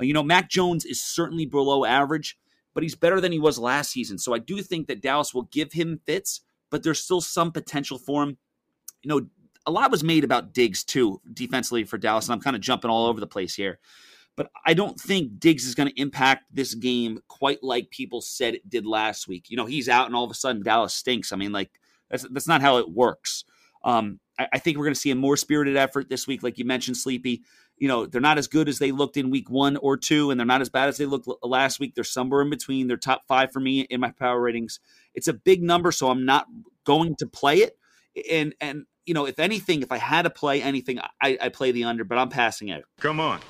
[0.00, 2.38] Uh, you know, Mac Jones is certainly below average,
[2.72, 4.16] but he's better than he was last season.
[4.16, 6.40] So I do think that Dallas will give him fits,
[6.74, 8.36] but there's still some potential for him.
[9.04, 9.26] You know,
[9.64, 12.90] a lot was made about Diggs too defensively for Dallas, and I'm kind of jumping
[12.90, 13.78] all over the place here.
[14.36, 18.54] but I don't think Diggs is going to impact this game quite like people said
[18.54, 19.48] it did last week.
[19.48, 21.32] You know, he's out and all of a sudden Dallas stinks.
[21.32, 21.70] I mean, like
[22.10, 23.44] that's that's not how it works.
[23.84, 26.58] Um, I, I think we're going to see a more spirited effort this week, like
[26.58, 27.42] you mentioned, Sleepy.
[27.76, 30.38] You know, they're not as good as they looked in week one or two, and
[30.38, 31.94] they're not as bad as they looked last week.
[31.94, 32.86] They're somewhere in between.
[32.86, 34.80] They're top five for me in my power ratings.
[35.14, 36.46] It's a big number, so I'm not
[36.84, 37.76] going to play it.
[38.30, 41.72] And and you know, if anything, if I had to play anything, I, I play
[41.72, 42.84] the under, but I'm passing it.
[43.00, 43.40] Come on.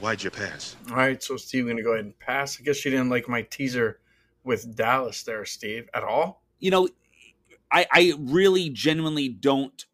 [0.00, 0.76] Why'd you pass?
[0.88, 2.58] All right, so Steve, you're going to go ahead and pass.
[2.58, 4.00] I guess you didn't like my teaser
[4.44, 6.42] with Dallas there, Steve, at all.
[6.58, 6.88] You know,
[7.70, 9.84] I, I really genuinely don't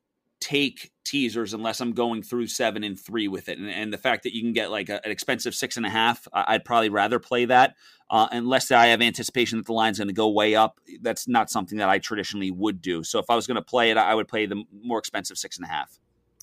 [0.40, 3.58] take teasers unless I'm going through seven and three with it.
[3.58, 5.90] And, and the fact that you can get like a, an expensive six and a
[5.90, 7.76] half, I'd probably rather play that
[8.10, 10.78] uh, unless I have anticipation that the line's going to go way up.
[11.00, 13.02] That's not something that I traditionally would do.
[13.02, 15.56] So if I was going to play it, I would play the more expensive six
[15.56, 15.98] and a half.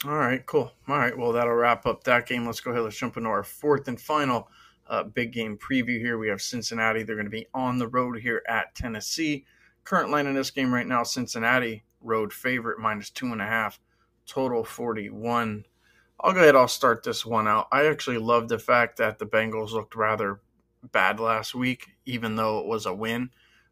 [0.06, 0.72] All right, cool.
[0.88, 2.46] All right, well, that'll wrap up that game.
[2.46, 2.84] Let's go ahead.
[2.84, 4.50] Let's jump into our fourth and final
[4.88, 6.18] uh, big game preview here.
[6.18, 7.04] We have Cincinnati.
[7.04, 9.46] They're going to be on the road here at Tennessee.
[9.86, 13.80] Current line in this game right now Cincinnati, road favorite, minus two and a half,
[14.28, 15.66] total 41.
[16.20, 16.56] I'll go ahead.
[16.56, 17.68] I'll start this one out.
[17.72, 20.40] I actually love the fact that the Bengals looked rather
[20.92, 23.32] bad last week, even though it was a win.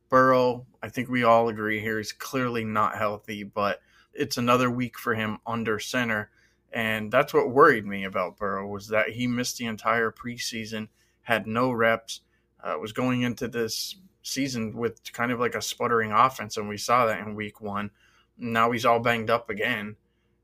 [0.09, 3.79] Burrow, I think we all agree here, he's clearly not healthy, but
[4.13, 6.29] it's another week for him under center.
[6.73, 10.89] And that's what worried me about Burrow was that he missed the entire preseason,
[11.21, 12.21] had no reps,
[12.63, 16.77] uh, was going into this season with kind of like a sputtering offense, and we
[16.77, 17.91] saw that in week one.
[18.37, 19.95] Now he's all banged up again,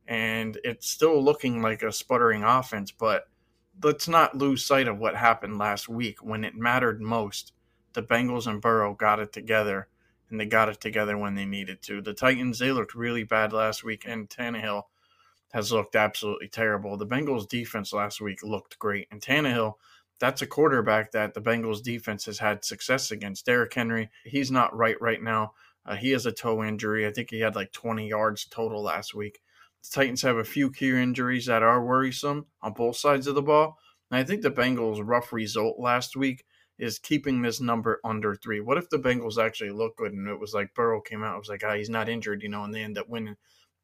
[0.07, 3.27] and it's still looking like a sputtering offense, but
[3.83, 7.53] let's not lose sight of what happened last week when it mattered most.
[7.93, 9.87] The Bengals and Burrow got it together
[10.29, 12.01] and they got it together when they needed to.
[12.01, 14.83] The Titans, they looked really bad last week, and Tannehill
[15.53, 16.97] has looked absolutely terrible.
[16.97, 19.75] The Bengals defense last week looked great, and Tannehill,
[20.19, 23.45] that's a quarterback that the Bengals defense has had success against.
[23.45, 25.53] Derrick Henry, he's not right right now.
[25.87, 27.07] Uh, he has a toe injury.
[27.07, 29.39] I think he had like 20 yards total last week.
[29.83, 33.41] The Titans have a few key injuries that are worrisome on both sides of the
[33.41, 33.77] ball.
[34.11, 36.43] And I think the Bengals' rough result last week
[36.77, 38.59] is keeping this number under three.
[38.59, 41.39] What if the Bengals actually look good and it was like Burrow came out, it
[41.39, 43.35] was like, ah, he's not injured, you know, and they end up winning?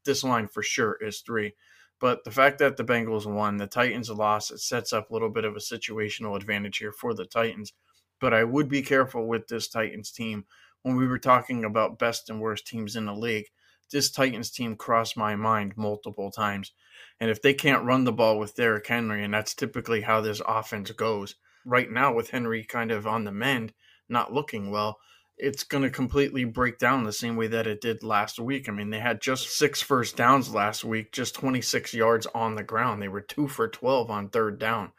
[0.04, 1.54] This line for sure is three.
[2.00, 5.30] But the fact that the Bengals won, the Titans lost, it sets up a little
[5.30, 7.72] bit of a situational advantage here for the Titans.
[8.20, 10.44] But I would be careful with this Titans team.
[10.84, 13.46] When we were talking about best and worst teams in the league,
[13.90, 16.72] this Titans team crossed my mind multiple times.
[17.18, 20.42] And if they can't run the ball with Derrick Henry, and that's typically how this
[20.46, 23.72] offense goes, right now with Henry kind of on the mend,
[24.10, 24.98] not looking well,
[25.38, 28.68] it's going to completely break down the same way that it did last week.
[28.68, 32.62] I mean, they had just six first downs last week, just 26 yards on the
[32.62, 33.00] ground.
[33.00, 34.92] They were two for 12 on third down.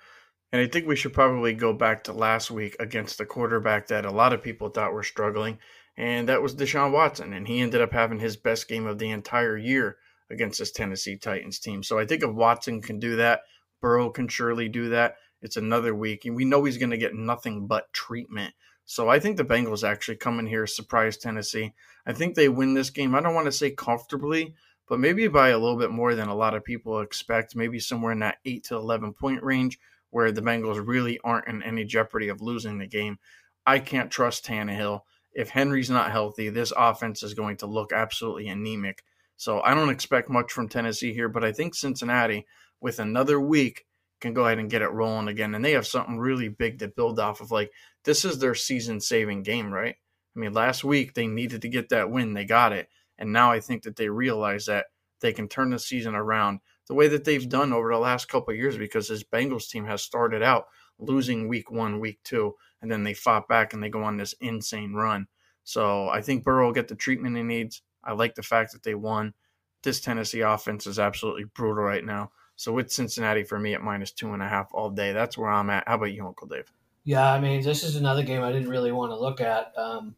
[0.55, 4.05] And I think we should probably go back to last week against the quarterback that
[4.05, 5.57] a lot of people thought were struggling,
[5.97, 7.33] and that was Deshaun Watson.
[7.33, 9.97] And he ended up having his best game of the entire year
[10.29, 11.83] against this Tennessee Titans team.
[11.83, 13.41] So I think if Watson can do that,
[13.81, 15.17] Burrow can surely do that.
[15.41, 18.53] It's another week, and we know he's going to get nothing but treatment.
[18.85, 21.73] So I think the Bengals actually come in here, surprise Tennessee.
[22.07, 23.13] I think they win this game.
[23.13, 24.55] I don't want to say comfortably,
[24.87, 27.57] but maybe by a little bit more than a lot of people expect.
[27.57, 29.77] Maybe somewhere in that 8 to 11 point range
[30.15, 33.19] where the Bengals really aren't in any jeopardy of losing the game.
[33.65, 35.01] I can't trust Tannehill.
[35.33, 39.03] If Henry's not healthy, this offense is going to look absolutely anemic.
[39.35, 42.45] So I don't expect much from Tennessee here, but I think Cincinnati,
[42.79, 43.83] with another week,
[44.21, 45.53] can go ahead and get it rolling again.
[45.53, 47.51] And they have something really big to build off of.
[47.51, 47.73] Like,
[48.05, 49.95] this is their season saving game, right?
[50.33, 52.87] I mean, last week they needed to get that win, they got it.
[53.17, 54.85] And now I think that they realize that
[55.19, 58.53] they can turn the season around the way that they've done over the last couple
[58.53, 60.67] years because this Bengals team has started out
[60.99, 64.33] losing week one, week two, and then they fought back and they go on this
[64.39, 65.27] insane run.
[65.63, 67.81] So I think Burrow will get the treatment he needs.
[68.03, 69.33] I like the fact that they won.
[69.81, 72.31] This Tennessee offense is absolutely brutal right now.
[72.55, 75.11] So with Cincinnati for me at minus two and a half all day.
[75.11, 75.87] That's where I'm at.
[75.87, 76.71] How about you, Uncle Dave?
[77.03, 79.73] Yeah, I mean, this is another game I didn't really want to look at.
[79.77, 80.15] Um,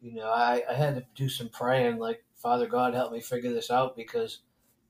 [0.00, 3.52] you know, I, I had to do some praying, like, Father God, help me figure
[3.52, 4.38] this out because,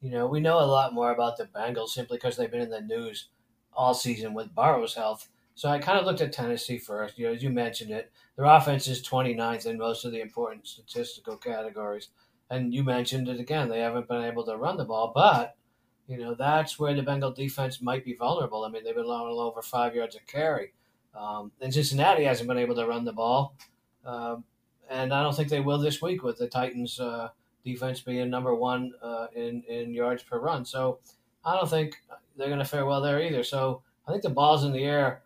[0.00, 2.70] you know, we know a lot more about the Bengals simply because they've been in
[2.70, 3.28] the news
[3.72, 5.28] all season with Burrow's health.
[5.54, 7.18] So I kind of looked at Tennessee first.
[7.18, 10.66] You know, as you mentioned it, their offense is 29th in most of the important
[10.68, 12.08] statistical categories.
[12.50, 13.68] And you mentioned it again.
[13.68, 15.56] They haven't been able to run the ball, but
[16.06, 18.64] you know, that's where the Bengal defense might be vulnerable.
[18.64, 20.72] I mean, they've been allowing over five yards of carry.
[21.14, 23.54] Um, and Cincinnati hasn't been able to run the ball.
[24.06, 24.44] Um,
[24.88, 27.28] and I don't think they will this week with the Titans' uh,
[27.72, 30.64] defense being number one uh, in, in yards per run.
[30.64, 30.98] So
[31.44, 31.96] I don't think
[32.36, 33.42] they're going to fare well there either.
[33.42, 35.22] So I think the balls in the air,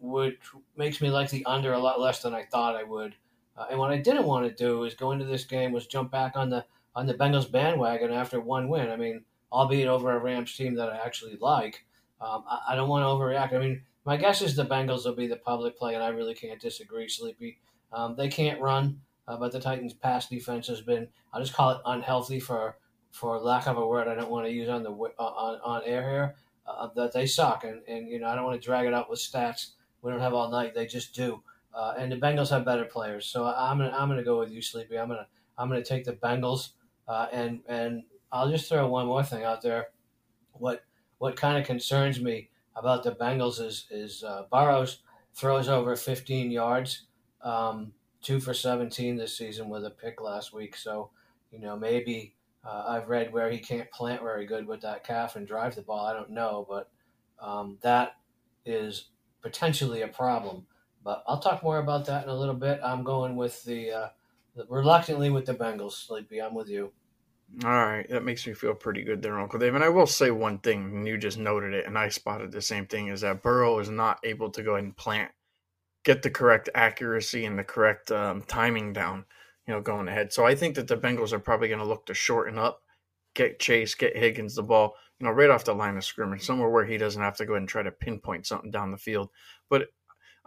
[0.00, 0.38] which
[0.76, 3.14] makes me like the under a lot less than I thought I would.
[3.56, 6.10] Uh, and what I didn't want to do is go into this game was jump
[6.10, 6.64] back on the
[6.96, 8.90] on the Bengals bandwagon after one win.
[8.90, 11.84] I mean, albeit over a Rams team that I actually like.
[12.20, 13.52] Um, I, I, don't want to overreact.
[13.52, 16.34] I mean, my guess is the Bengals will be the public play, and I really
[16.34, 17.58] can't disagree, Sleepy.
[17.92, 21.70] Um, they can't run, uh, but the Titans' pass defense has been, I'll just call
[21.70, 22.76] it unhealthy for
[23.10, 25.82] for lack of a word I don't want to use on the uh, on, on
[25.84, 26.34] air here,
[26.66, 27.62] uh, that they suck.
[27.62, 29.70] And, and, you know, I don't want to drag it out with stats.
[30.02, 30.74] We don't have all night.
[30.74, 31.40] They just do.
[31.72, 33.26] Uh, and the Bengals have better players.
[33.26, 34.98] So I'm gonna I'm gonna go with you, Sleepy.
[34.98, 35.26] I'm gonna
[35.58, 36.70] I'm gonna take the Bengals.
[37.08, 39.88] Uh, and and I'll just throw one more thing out there.
[40.52, 40.84] What
[41.18, 45.00] what kind of concerns me about the Bengals is is uh, Burrows
[45.34, 47.06] throws over 15 yards,
[47.42, 47.92] um,
[48.24, 50.76] two for 17 this season with a pick last week.
[50.76, 51.10] So
[51.52, 52.34] you know maybe
[52.64, 55.82] uh, I've read where he can't plant very good with that calf and drive the
[55.82, 56.06] ball.
[56.06, 56.90] I don't know, but
[57.38, 58.16] um, that
[58.64, 59.08] is
[59.42, 60.66] potentially a problem.
[61.04, 62.80] But I'll talk more about that in a little bit.
[62.82, 64.08] I'm going with the, uh,
[64.56, 65.92] the reluctantly with the Bengals.
[65.92, 66.92] Sleepy, I'm with you.
[67.62, 69.74] All right, that makes me feel pretty good there, Uncle Dave.
[69.74, 72.62] And I will say one thing, and you just noted it, and I spotted the
[72.62, 75.30] same thing: is that Burrow is not able to go ahead and plant,
[76.04, 79.24] get the correct accuracy and the correct um, timing down,
[79.66, 80.32] you know, going ahead.
[80.32, 82.82] So I think that the Bengals are probably going to look to shorten up,
[83.34, 86.68] get Chase, get Higgins the ball, you know, right off the line of scrimmage, somewhere
[86.68, 89.30] where he doesn't have to go ahead and try to pinpoint something down the field.
[89.70, 89.88] But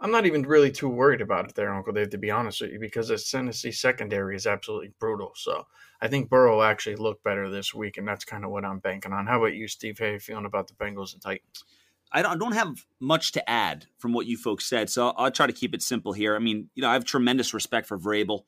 [0.00, 2.70] I'm not even really too worried about it there, Uncle Dave, to be honest with
[2.70, 5.32] you, because the Tennessee secondary is absolutely brutal.
[5.34, 5.66] So
[6.00, 8.78] I think Burrow will actually looked better this week, and that's kind of what I'm
[8.78, 9.26] banking on.
[9.26, 9.98] How about you, Steve?
[9.98, 11.64] How are you feeling about the Bengals and Titans?
[12.10, 15.14] I don't, I don't have much to add from what you folks said, so I'll,
[15.26, 16.34] I'll, try to keep it simple here.
[16.34, 18.44] I mean, you know, I have tremendous respect for Vrabel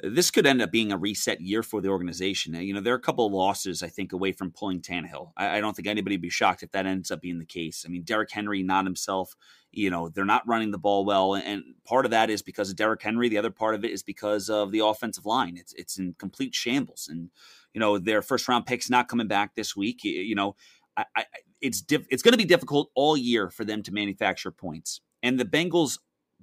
[0.00, 2.54] this could end up being a reset year for the organization.
[2.54, 5.32] You know, there are a couple of losses, I think, away from pulling Tannehill.
[5.36, 7.84] I, I, don't think anybody would be shocked if that ends up being the case.
[7.86, 9.34] I mean, Derrick Henry, not himself.
[9.72, 12.76] You know, they're not running the ball well, and part of that is because of
[12.76, 13.28] Derrick Henry.
[13.28, 15.56] The other part of it is because of the offensive line.
[15.56, 17.30] It's it's in complete shambles, and
[17.74, 20.02] you know their first round picks not coming back this week.
[20.04, 20.56] You know,
[20.96, 21.24] I, I,
[21.66, 25.38] it's diff- it's going to be difficult all year for them to manufacture points, and
[25.38, 25.98] the Bengals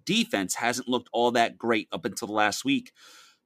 [0.05, 2.91] defense hasn't looked all that great up until the last week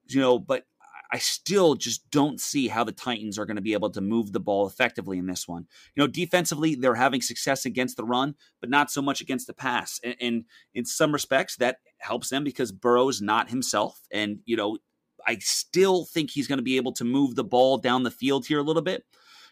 [0.08, 0.64] you know, but
[1.10, 4.32] I still just don't see how the Titans are going to be able to move
[4.32, 5.66] the ball effectively in this one.
[5.94, 9.54] You know, defensively, they're having success against the run, but not so much against the
[9.54, 10.00] pass.
[10.04, 14.00] And, and in some respects, that helps them because Burrow's not himself.
[14.12, 14.78] And, you know,
[15.26, 18.46] I still think he's going to be able to move the ball down the field
[18.46, 19.04] here a little bit.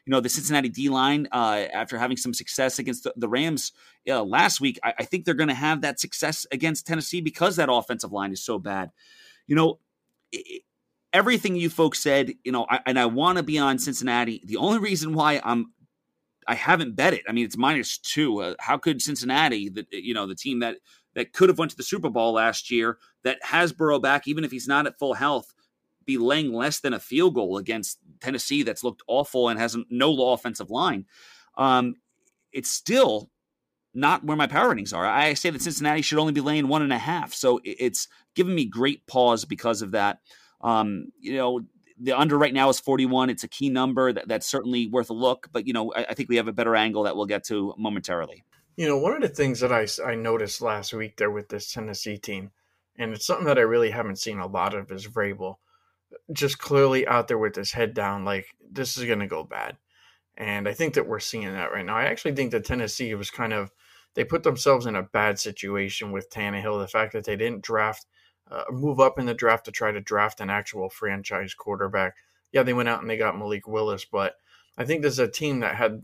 [0.06, 3.72] You know, the Cincinnati D line, uh, after having some success against the, the Rams
[4.08, 7.56] uh, last week, I, I think they're going to have that success against Tennessee because
[7.56, 8.90] that offensive line is so bad.
[9.48, 9.80] You know,
[11.12, 14.42] everything you folks said, you know, I, and I want to be on Cincinnati.
[14.44, 15.72] The only reason why I'm
[16.46, 17.22] I haven't bet it.
[17.28, 18.40] I mean, it's minus two.
[18.40, 20.76] Uh, how could Cincinnati, the you know the team that
[21.14, 24.44] that could have went to the Super Bowl last year, that has Burrow back, even
[24.44, 25.52] if he's not at full health,
[26.06, 30.10] be laying less than a field goal against Tennessee that's looked awful and has no
[30.10, 31.06] law offensive line?
[31.56, 31.96] Um,
[32.52, 33.30] it's still
[33.96, 35.06] not where my power ratings are.
[35.06, 37.34] I say that Cincinnati should only be laying one and a half.
[37.34, 40.18] So it's given me great pause because of that.
[40.60, 41.62] Um, you know,
[41.98, 43.30] the under right now is 41.
[43.30, 46.14] It's a key number that, that's certainly worth a look, but you know, I, I,
[46.14, 48.44] think we have a better angle that we'll get to momentarily.
[48.76, 51.72] You know, one of the things that I, I noticed last week there with this
[51.72, 52.50] Tennessee team,
[52.96, 55.56] and it's something that I really haven't seen a lot of, is Vrabel
[56.32, 59.76] just clearly out there with his head down, like this is going to go bad.
[60.36, 61.96] And I think that we're seeing that right now.
[61.96, 63.72] I actually think that Tennessee was kind of
[64.14, 66.80] they put themselves in a bad situation with Tannehill.
[66.80, 68.06] The fact that they didn't draft,
[68.50, 72.16] uh, move up in the draft to try to draft an actual franchise quarterback.
[72.52, 74.36] Yeah, they went out and they got Malik Willis, but
[74.78, 76.02] I think there's a team that had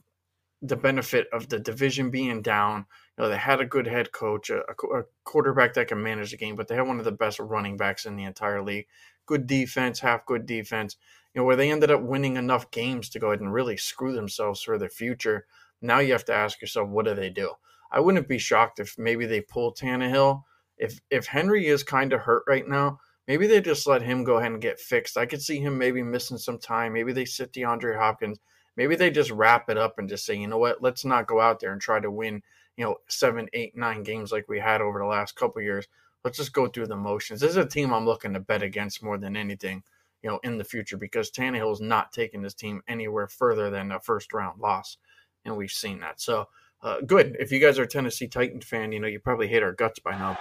[0.61, 2.87] the benefit of the division being down.
[3.16, 6.37] You know, they had a good head coach, a, a quarterback that can manage the
[6.37, 8.87] game, but they had one of the best running backs in the entire league.
[9.27, 10.97] Good defense, half good defense.
[11.35, 14.13] You know, where they ended up winning enough games to go ahead and really screw
[14.13, 15.47] themselves for their future.
[15.81, 17.53] Now you have to ask yourself, what do they do?
[17.91, 20.43] I wouldn't be shocked if maybe they pull Tannehill.
[20.79, 24.39] If if Henry is kind of hurt right now, maybe they just let him go
[24.39, 25.17] ahead and get fixed.
[25.17, 26.92] I could see him maybe missing some time.
[26.92, 28.38] Maybe they sit DeAndre Hopkins.
[28.77, 31.40] Maybe they just wrap it up and just say, you know what, let's not go
[31.40, 32.42] out there and try to win,
[32.77, 35.87] you know, seven, eight, nine games like we had over the last couple years.
[36.25, 37.40] Let's just go through the motions.
[37.40, 39.83] This is a team I'm looking to bet against more than anything,
[40.23, 43.90] you know, in the future because Tannehill is not taking this team anywhere further than
[43.90, 44.98] a first round loss,
[45.44, 46.20] and we've seen that.
[46.20, 46.48] So
[46.83, 47.37] uh, good.
[47.38, 50.00] If you guys are a Tennessee Titan fan, you know you probably hate our guts
[50.00, 50.38] by now.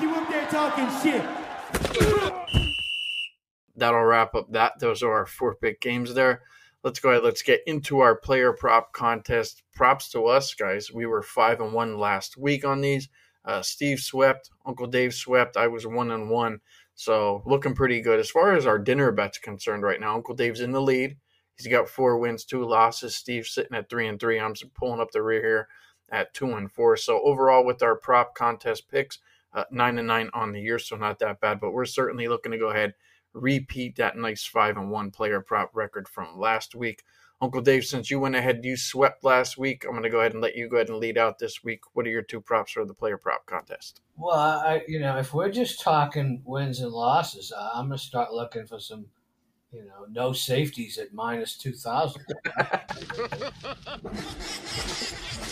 [0.00, 1.24] You up there talking shit.
[3.76, 4.78] That'll wrap up that.
[4.78, 6.42] Those are our four big games there.
[6.84, 7.24] let's go ahead.
[7.24, 9.62] Let's get into our player prop contest.
[9.74, 10.92] Props to us, guys.
[10.92, 13.08] We were five and one last week on these.
[13.44, 15.56] Uh, Steve swept, Uncle Dave swept.
[15.56, 16.60] I was one and one,
[16.94, 20.14] so looking pretty good as far as our dinner bets concerned right now.
[20.14, 21.16] Uncle Dave's in the lead.
[21.56, 23.16] He's got four wins, two losses.
[23.16, 24.38] Steve's sitting at three and three.
[24.38, 25.68] I'm pulling up the rear here
[26.10, 26.96] at two and four.
[26.96, 29.18] So overall, with our prop contest picks,
[29.52, 31.60] uh, nine and nine on the year, so not that bad.
[31.60, 32.94] But we're certainly looking to go ahead
[33.32, 37.02] repeat that nice five and one player prop record from last week.
[37.42, 39.84] Uncle Dave, since you went ahead, you swept last week.
[39.84, 41.80] I'm going to go ahead and let you go ahead and lead out this week.
[41.94, 44.02] What are your two props for the player prop contest?
[44.18, 48.34] Well, I, you know, if we're just talking wins and losses, I'm going to start
[48.34, 49.06] looking for some,
[49.72, 52.24] you know, no safeties at minus two thousand.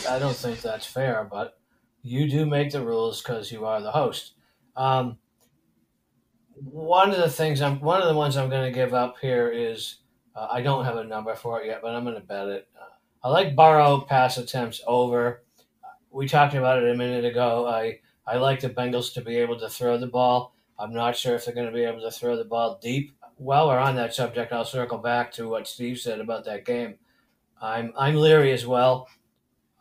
[0.09, 1.59] I don't think that's fair, but
[2.03, 4.35] you do make the rules because you are the host.
[4.77, 5.17] Um,
[6.55, 9.49] one of the things I'm, one of the ones I'm going to give up here
[9.51, 9.97] is
[10.39, 12.69] uh, I don't have a number for it yet, but I'm going to bet it.
[12.81, 15.43] Uh, I like Burrow pass attempts over.
[16.11, 17.67] We talked about it a minute ago.
[17.67, 20.55] I I like the Bengals to be able to throw the ball.
[20.79, 23.13] I'm not sure if they're going to be able to throw the ball deep.
[23.37, 26.95] While we're on that subject, I'll circle back to what Steve said about that game.
[27.61, 29.09] I'm I'm leery as well.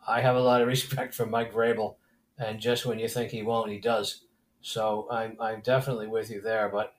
[0.08, 1.98] I have a lot of respect for Mike Vrabel,
[2.40, 4.24] and just when you think he won't, he does.
[4.62, 6.68] So I'm I'm definitely with you there.
[6.70, 6.94] But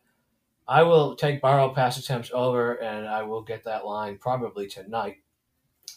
[0.69, 5.17] I will take Burrow pass attempts over, and I will get that line probably tonight.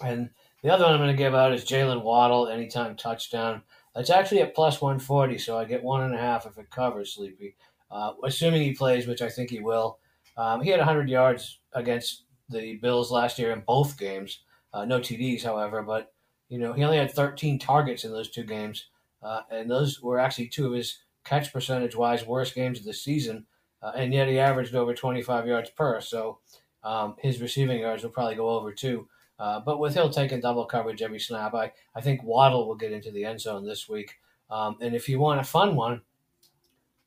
[0.01, 0.29] And
[0.63, 3.63] the other one I'm going to give out is Jaylen Waddle, anytime touchdown.
[3.93, 7.13] That's actually at plus 140, so I get one and a half if it covers
[7.13, 7.57] Sleepy.
[7.91, 9.99] Uh, assuming he plays, which I think he will.
[10.37, 14.39] Um, he had 100 yards against the Bills last year in both games.
[14.73, 16.13] Uh, no TDs, however, but
[16.47, 18.85] you know he only had 13 targets in those two games,
[19.21, 22.93] uh, and those were actually two of his catch percentage wise worst games of the
[22.93, 23.45] season
[23.81, 26.01] uh, and yet he averaged over 25 yards per.
[26.01, 26.39] So
[26.83, 29.07] um, his receiving yards will probably go over too.
[29.39, 32.91] Uh, but with Hill taking double coverage every snap, I, I think Waddle will get
[32.91, 34.19] into the end zone this week.
[34.51, 36.01] Um, and if you want a fun one,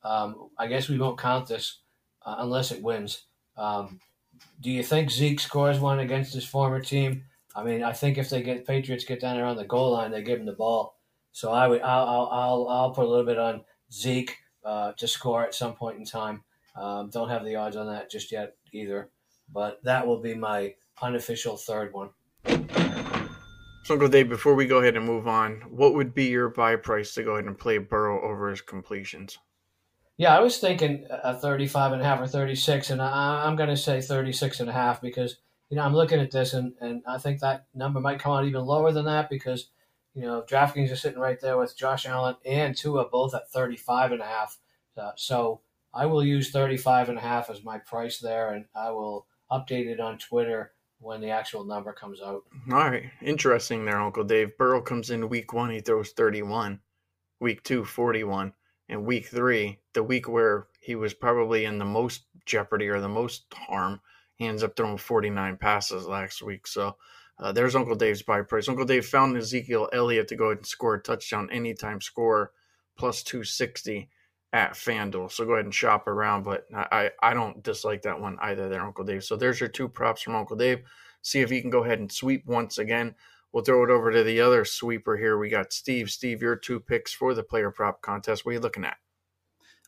[0.03, 1.79] um, I guess we won't count this
[2.25, 3.23] uh, unless it wins.
[3.55, 3.99] Um,
[4.59, 7.23] do you think Zeke scores one against his former team?
[7.55, 10.21] I mean, I think if they get Patriots get down on the goal line, they
[10.21, 10.97] give him the ball.
[11.31, 15.07] So I would, I'll, I'll, I'll, I'll put a little bit on Zeke uh, to
[15.07, 16.43] score at some point in time.
[16.75, 19.09] Um, don't have the odds on that just yet either,
[19.51, 22.09] but that will be my unofficial third one.
[23.83, 26.75] So, Uncle Dave, before we go ahead and move on, what would be your buy
[26.75, 29.37] price to go ahead and play Burrow over his completions?
[30.17, 33.69] Yeah, I was thinking a 35 and a half or 36, and I, am going
[33.69, 35.37] to say 36 and a half because,
[35.69, 38.45] you know, I'm looking at this and, and I think that number might come out
[38.45, 39.69] even lower than that because,
[40.13, 44.13] you know, DraftKings is sitting right there with Josh Allen and Tua both at 35
[44.13, 44.57] and a half.
[44.97, 45.61] Uh, so
[45.95, 49.87] I will use 35 and a half as my price there, and I will update
[49.87, 52.43] it on Twitter when the actual number comes out.
[52.71, 53.11] All right.
[53.21, 54.57] Interesting there, Uncle Dave.
[54.57, 56.81] Burrow comes in week one, he throws 31.
[57.39, 58.53] Week two, 41.
[58.89, 63.09] And week three, the week where he was probably in the most jeopardy or the
[63.09, 64.01] most harm,
[64.35, 66.67] he ends up throwing 49 passes last week.
[66.67, 66.97] So
[67.39, 68.67] uh, there's Uncle Dave's buy price.
[68.67, 72.51] Uncle Dave found Ezekiel Elliott to go ahead and score a touchdown anytime score
[72.97, 74.09] plus 260
[74.55, 75.29] at FanDuel.
[75.29, 76.43] So go ahead and shop around.
[76.43, 79.25] But I, I don't dislike that one either there, Uncle Dave.
[79.25, 80.79] So there's your two props from Uncle Dave.
[81.21, 83.15] See if you can go ahead and sweep once again.
[83.51, 85.37] We'll throw it over to the other sweeper here.
[85.37, 86.09] We got Steve.
[86.09, 88.45] Steve, your two picks for the player prop contest.
[88.45, 88.95] What are you looking at?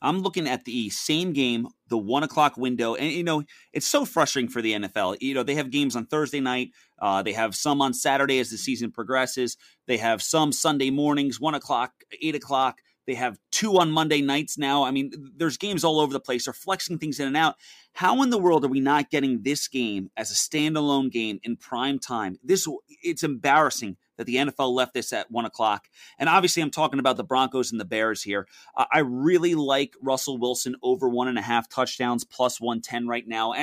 [0.01, 3.43] I'm looking at the same game, the one o'clock window, and you know
[3.73, 5.17] it's so frustrating for the NFL.
[5.21, 8.51] You know they have games on Thursday night, uh, they have some on Saturday as
[8.51, 9.57] the season progresses.
[9.87, 12.77] They have some Sunday mornings, one o'clock, eight o'clock.
[13.07, 14.83] They have two on Monday nights now.
[14.83, 16.45] I mean, there's games all over the place.
[16.45, 17.55] They're flexing things in and out.
[17.93, 21.55] How in the world are we not getting this game as a standalone game in
[21.55, 22.37] prime time?
[22.43, 22.67] This
[23.01, 25.87] it's embarrassing that the NFL left this at one o'clock.
[26.19, 28.47] And obviously, I'm talking about the Broncos and the Bears here.
[28.75, 33.27] Uh, I really like Russell Wilson over one and a half touchdowns, plus 110 right
[33.27, 33.53] now.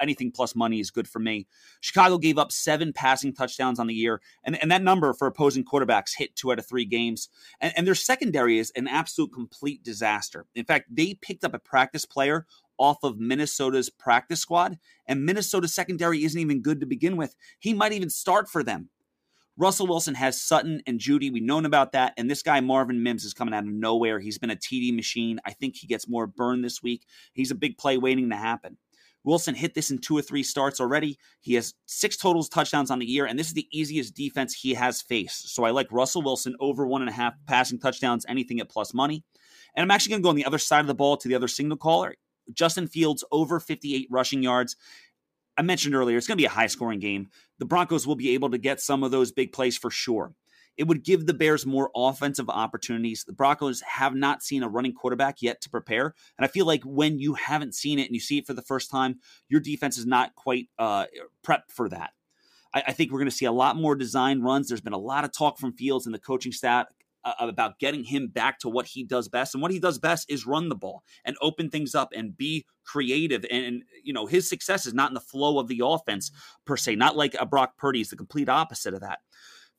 [0.00, 1.46] anything plus money is good for me.
[1.80, 5.64] Chicago gave up seven passing touchdowns on the year, and, and that number for opposing
[5.64, 7.28] quarterbacks hit two out of three games.
[7.60, 10.46] And, and their secondary is an absolute complete disaster.
[10.54, 12.46] In fact, they picked up a practice player
[12.80, 17.36] off of Minnesota's practice squad, and Minnesota's secondary isn't even good to begin with.
[17.58, 18.88] He might even start for them.
[19.56, 21.30] Russell Wilson has Sutton and Judy.
[21.30, 22.14] We've known about that.
[22.16, 24.18] And this guy, Marvin Mims, is coming out of nowhere.
[24.18, 25.38] He's been a TD machine.
[25.44, 27.04] I think he gets more burn this week.
[27.32, 28.78] He's a big play waiting to happen.
[29.22, 31.18] Wilson hit this in two or three starts already.
[31.40, 34.72] He has six totals touchdowns on the year, and this is the easiest defense he
[34.74, 35.54] has faced.
[35.54, 38.94] So I like Russell Wilson over one and a half passing touchdowns, anything at plus
[38.94, 39.22] money.
[39.76, 41.34] And I'm actually going to go on the other side of the ball to the
[41.34, 42.14] other signal caller.
[42.52, 44.76] Justin Fields over 58 rushing yards.
[45.60, 47.28] I mentioned earlier, it's going to be a high scoring game.
[47.58, 50.32] The Broncos will be able to get some of those big plays for sure.
[50.78, 53.24] It would give the Bears more offensive opportunities.
[53.26, 56.14] The Broncos have not seen a running quarterback yet to prepare.
[56.38, 58.62] And I feel like when you haven't seen it and you see it for the
[58.62, 59.18] first time,
[59.50, 61.04] your defense is not quite uh,
[61.46, 62.12] prepped for that.
[62.72, 64.68] I, I think we're going to see a lot more design runs.
[64.68, 66.86] There's been a lot of talk from Fields and the coaching staff
[67.24, 69.54] uh, about getting him back to what he does best.
[69.54, 72.64] And what he does best is run the ball and open things up and be
[72.84, 73.44] creative.
[73.50, 76.30] And, and, you know, his success is not in the flow of the offense
[76.64, 79.20] per se, not like a Brock Purdy is the complete opposite of that.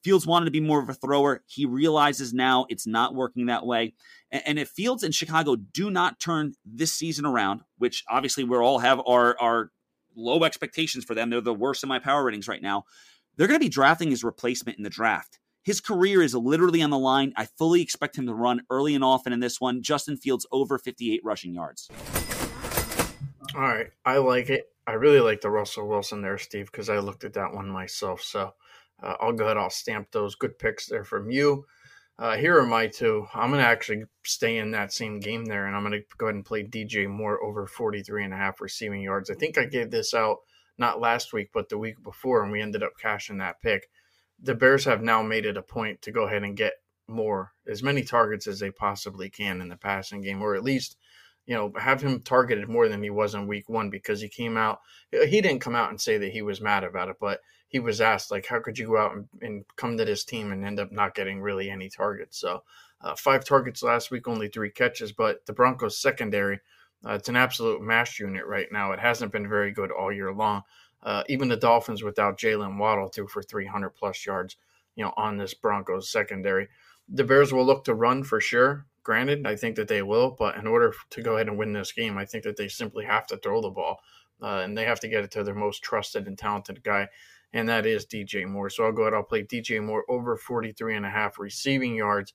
[0.04, 1.44] Fields wanted to be more of a thrower.
[1.48, 3.94] He realizes now it's not working that way.
[4.32, 8.58] And, and if Fields and Chicago do not turn this season around, which obviously we
[8.58, 9.72] all have our, our
[10.16, 12.84] low expectations for them, they're the worst in my power ratings right now.
[13.38, 15.40] They're going to be drafting his replacement in the draft.
[15.64, 17.34] His career is literally on the line.
[17.36, 19.84] I fully expect him to run early and often in this one.
[19.84, 21.88] Justin Fields over 58 rushing yards.
[23.56, 23.92] All right.
[24.04, 24.66] I like it.
[24.88, 28.22] I really like the Russell Wilson there, Steve, because I looked at that one myself.
[28.22, 28.54] So
[29.04, 29.58] uh, I'll go ahead.
[29.58, 31.66] I'll stamp those good picks there from you.
[32.18, 33.28] Uh, here are my two.
[33.34, 36.28] I'm going to actually stay in that same game there, and I'm going to go
[36.28, 39.30] ahead and play DJ Moore over 43 and a half receiving yards.
[39.30, 40.38] I think I gave this out
[40.78, 43.90] not last week, but the week before, and we ended up cashing that pick.
[44.42, 46.74] The Bears have now made it a point to go ahead and get
[47.08, 50.98] more, as many targets as they possibly can in the passing game, or at least–
[51.48, 54.58] you know, have him targeted more than he was in week one because he came
[54.58, 54.80] out.
[55.12, 58.00] He didn't come out and say that he was mad about it, but he was
[58.00, 60.80] asked, like, how could you go out and, and come to this team and end
[60.80, 62.40] up not getting really any targets?
[62.40, 62.64] So,
[63.02, 66.60] uh, five targets last week, only three catches, but the Broncos secondary,
[67.04, 68.92] uh, it's an absolute mash unit right now.
[68.92, 70.62] It hasn't been very good all year long.
[71.04, 74.58] Uh, even the Dolphins without Jaylen Waddle threw for 300 plus yards,
[74.96, 76.68] you know, on this Broncos secondary.
[77.10, 78.86] The Bears will look to run for sure.
[79.04, 81.92] Granted, I think that they will, but in order to go ahead and win this
[81.92, 84.00] game, I think that they simply have to throw the ball
[84.42, 87.08] uh, and they have to get it to their most trusted and talented guy,
[87.54, 88.70] and that is DJ Moore.
[88.70, 92.34] So I'll go ahead, I'll play DJ Moore over 43 and a half receiving yards.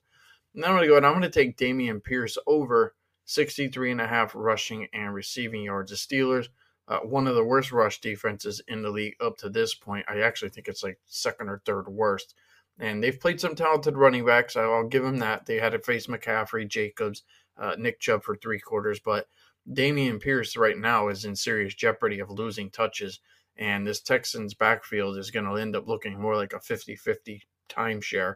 [0.53, 2.95] And then I'm going to go ahead, I'm going to take Dameon Pierce over
[3.25, 5.91] 63 and a half rushing and receiving yards.
[5.91, 6.47] The Steelers,
[6.87, 10.05] uh, one of the worst rush defenses in the league up to this point.
[10.07, 12.33] I actually think it's like second or third worst.
[12.79, 14.55] And they've played some talented running backs.
[14.55, 15.45] I'll give them that.
[15.45, 17.23] They had to face McCaffrey, Jacobs,
[17.57, 18.99] uh, Nick Chubb for three quarters.
[18.99, 19.27] But
[19.69, 23.19] Dameon Pierce right now is in serious jeopardy of losing touches.
[23.57, 27.43] And this Texans backfield is going to end up looking more like a 50 50
[27.67, 28.35] timeshare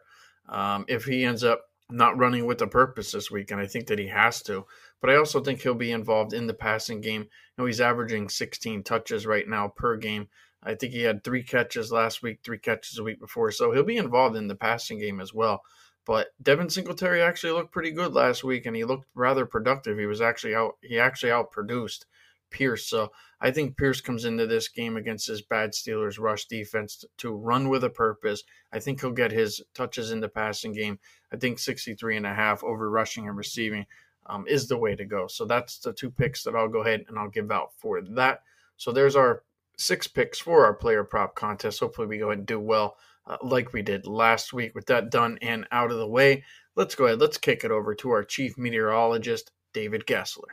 [0.50, 3.52] um, if he ends up not running with a purpose this week.
[3.52, 4.66] And I think that he has to.
[5.02, 7.22] But I also think he'll be involved in the passing game.
[7.22, 7.28] You
[7.58, 10.30] know, he's averaging 16 touches right now per game.
[10.64, 13.52] I think he had three catches last week, three catches a week before.
[13.52, 15.64] So he'll be involved in the passing game as well.
[16.06, 19.98] But Devin Singletary actually looked pretty good last week, and he looked rather productive.
[19.98, 20.78] He was actually out.
[20.82, 22.06] He actually outproduced
[22.52, 22.86] Pierce.
[22.86, 27.34] So I think Pierce comes into this game against his bad Steelers rush defense to
[27.34, 28.44] run with a purpose.
[28.72, 31.00] I think he'll get his touches in the passing game.
[31.32, 33.86] I think 63 and a half over rushing and receiving
[34.28, 35.28] um, is the way to go.
[35.28, 38.42] So that's the two picks that I'll go ahead and I'll give out for that.
[38.78, 39.44] So there's our
[39.78, 41.80] six picks for our player prop contest.
[41.80, 42.98] Hopefully, we go ahead and do well
[43.28, 44.74] uh, like we did last week.
[44.76, 46.44] With that done and out of the way,
[46.76, 47.20] let's go ahead.
[47.20, 50.52] Let's kick it over to our chief meteorologist, David Essler.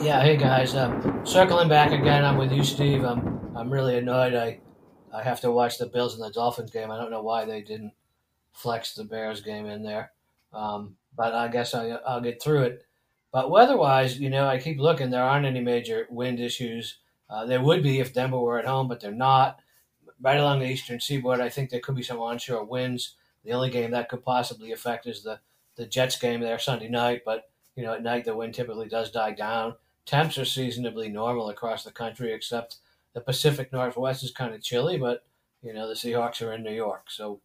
[0.00, 0.74] Yeah, hey guys.
[0.74, 3.04] Um, circling back again, I'm with you, Steve.
[3.04, 4.34] I'm I'm really annoyed.
[4.34, 4.60] I
[5.14, 6.90] I have to watch the Bills and the Dolphins game.
[6.90, 7.92] I don't know why they didn't
[8.52, 10.12] flex the Bears game in there,
[10.54, 12.86] um, but I guess I, I'll get through it.
[13.32, 15.10] But weather-wise, you know, I keep looking.
[15.10, 16.98] There aren't any major wind issues.
[17.28, 19.58] Uh, there would be if Denver were at home, but they're not.
[20.20, 23.16] Right along the eastern seaboard, I think there could be some onshore winds.
[23.44, 25.40] The only game that could possibly affect is the
[25.76, 27.22] the Jets game there Sunday night.
[27.24, 29.74] But you know, at night the wind typically does die down.
[30.06, 32.76] Temps are seasonably normal across the country, except
[33.14, 34.96] the Pacific Northwest is kind of chilly.
[34.96, 35.24] But
[35.62, 37.40] you know, the Seahawks are in New York, so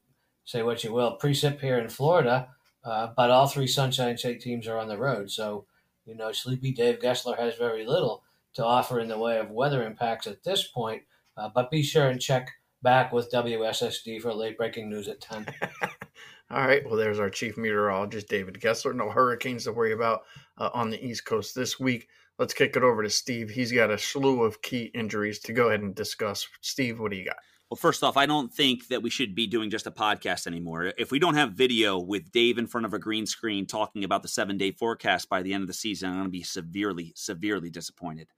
[0.46, 1.18] say what you will.
[1.18, 2.50] Precip here in Florida,
[2.84, 5.66] uh, but all three Sunshine State teams are on the road, so
[6.06, 8.24] you know, Sleepy Dave Essler has very little
[8.56, 11.04] to offer in the way of weather impacts at this point.
[11.38, 12.50] Uh, but be sure and check
[12.82, 15.46] back with WSSD for late breaking news at 10.
[16.52, 16.84] All right.
[16.84, 18.96] Well, there's our chief meteorologist, David Essler.
[18.96, 20.22] No hurricanes to worry about
[20.58, 22.08] uh, on the East Coast this week.
[22.40, 23.50] Let's kick it over to Steve.
[23.50, 26.48] He's got a slew of key injuries to go ahead and discuss.
[26.62, 27.36] Steve, what do you got?
[27.70, 30.92] Well, first off, I don't think that we should be doing just a podcast anymore.
[30.98, 34.24] If we don't have video with Dave in front of a green screen talking about
[34.24, 37.14] the seven day forecast by the end of the season, I'm going to be severely,
[37.16, 38.30] severely disappointed.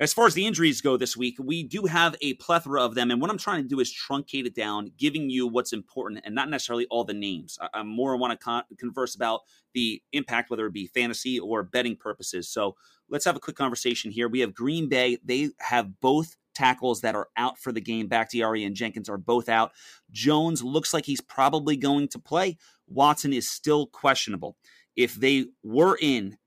[0.00, 3.12] As far as the injuries go this week, we do have a plethora of them.
[3.12, 6.34] And what I'm trying to do is truncate it down, giving you what's important and
[6.34, 7.56] not necessarily all the names.
[7.62, 9.42] I, I more want to con- converse about
[9.74, 12.48] the impact, whether it be fantasy or betting purposes.
[12.48, 12.74] So
[13.08, 14.28] let's have a quick conversation here.
[14.28, 15.18] We have Green Bay.
[15.24, 18.08] They have both tackles that are out for the game.
[18.08, 19.72] Bakhtiari and Jenkins are both out.
[20.10, 22.56] Jones looks like he's probably going to play.
[22.88, 24.56] Watson is still questionable.
[24.96, 26.38] If they were in,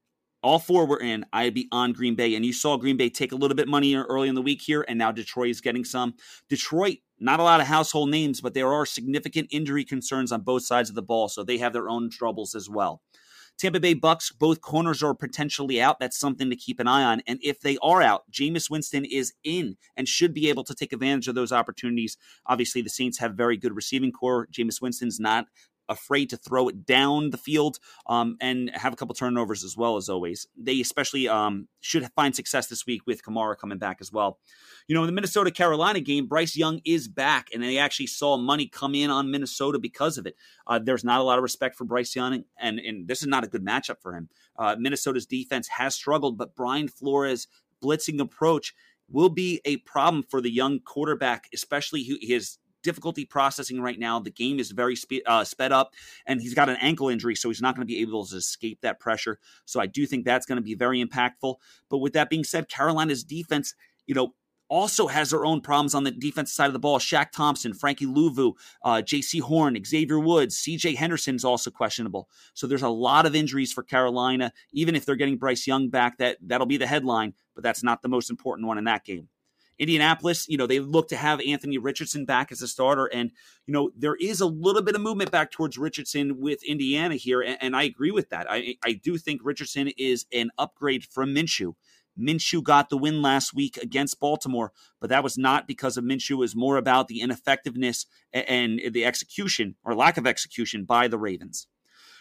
[0.41, 2.36] all four were in, I'd be on Green Bay.
[2.36, 4.86] And you saw Green Bay take a little bit money early in the week here,
[4.88, 6.16] and now Detroit is getting some.
[6.49, 10.64] Detroit, not a lot of household names, but there are significant injury concerns on both
[10.64, 13.01] sides of the ball, so they have their own troubles as well.
[13.60, 15.99] Tampa Bay Bucks, both corners are potentially out.
[15.99, 17.22] That's something to keep an eye on.
[17.28, 20.93] And if they are out, Jameis Winston is in and should be able to take
[20.93, 22.18] advantage of those opportunities.
[22.45, 24.47] Obviously, the Saints have very good receiving corps.
[24.51, 25.47] Jameis Winston's not
[25.90, 29.98] afraid to throw it down the field um, and have a couple turnovers as well
[29.98, 30.48] as always.
[30.56, 34.40] They especially um, should find success this week with Kamara coming back as well.
[34.88, 38.38] You know, in the Minnesota Carolina game, Bryce Young is back, and they actually saw
[38.38, 40.36] money come in on Minnesota because of it.
[40.66, 43.44] Uh, there's not a lot of respect for Bryce Young, and, and this is not
[43.44, 44.30] a good matchup for him.
[44.58, 47.48] Uh, Minnesota's defense has struggled, but Brian Flores'
[47.84, 48.74] blitzing approach
[49.12, 54.19] will be a problem for the young quarterback, especially his difficulty processing right now.
[54.19, 55.93] The game is very spe- uh, sped up,
[56.25, 58.80] and he's got an ankle injury, so he's not going to be able to escape
[58.82, 59.39] that pressure.
[59.65, 61.55] So I do think that's going to be very impactful.
[61.89, 63.75] But with that being said, Carolina's defense,
[64.05, 64.34] you know,
[64.69, 66.99] also has their own problems on the defensive side of the ball.
[66.99, 68.53] Shaq Thompson, Frankie Luvu,
[68.84, 72.30] uh, Jaycee Horn, Xavier Woods, CJ Henderson is also questionable.
[72.53, 74.53] So there's a lot of injuries for Carolina.
[74.71, 78.01] Even if they're getting Bryce Young back, that that'll be the headline, but that's not
[78.01, 79.27] the most important one in that game.
[79.80, 83.05] Indianapolis, you know, they look to have Anthony Richardson back as a starter.
[83.05, 83.32] And,
[83.65, 87.41] you know, there is a little bit of movement back towards Richardson with Indiana here.
[87.41, 88.45] And, and I agree with that.
[88.49, 91.73] I, I do think Richardson is an upgrade from Minshew.
[92.19, 96.32] Minshew got the win last week against Baltimore, but that was not because of Minshew.
[96.32, 101.17] It was more about the ineffectiveness and the execution or lack of execution by the
[101.17, 101.67] Ravens.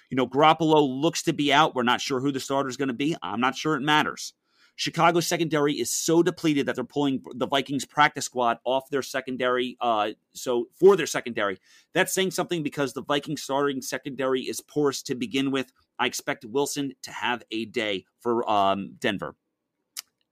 [0.08, 1.74] You know, Garoppolo looks to be out.
[1.74, 3.16] We're not sure who the starter is going to be.
[3.22, 4.32] I'm not sure it matters.
[4.78, 9.76] Chicago's secondary is so depleted that they're pulling the Vikings practice squad off their secondary.
[9.80, 11.58] Uh, so for their secondary,
[11.94, 15.72] that's saying something because the Vikings starting secondary is porous to begin with.
[15.98, 19.34] I expect Wilson to have a day for um, Denver.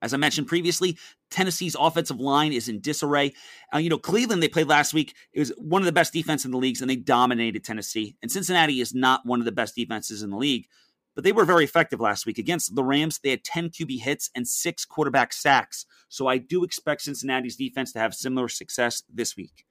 [0.01, 0.97] As I mentioned previously,
[1.29, 3.33] Tennessee's offensive line is in disarray.
[3.75, 5.17] Uh, you know, Cleveland, they played last week.
[5.33, 8.15] It was one of the best defense in the leagues, and they dominated Tennessee.
[8.23, 10.69] And Cincinnati is not one of the best defenses in the league
[11.17, 13.19] but they were very effective last week against the Rams.
[13.19, 15.87] They had 10 QB hits and six quarterback sacks.
[16.09, 19.65] So I do expect Cincinnati's defense to have similar success this week.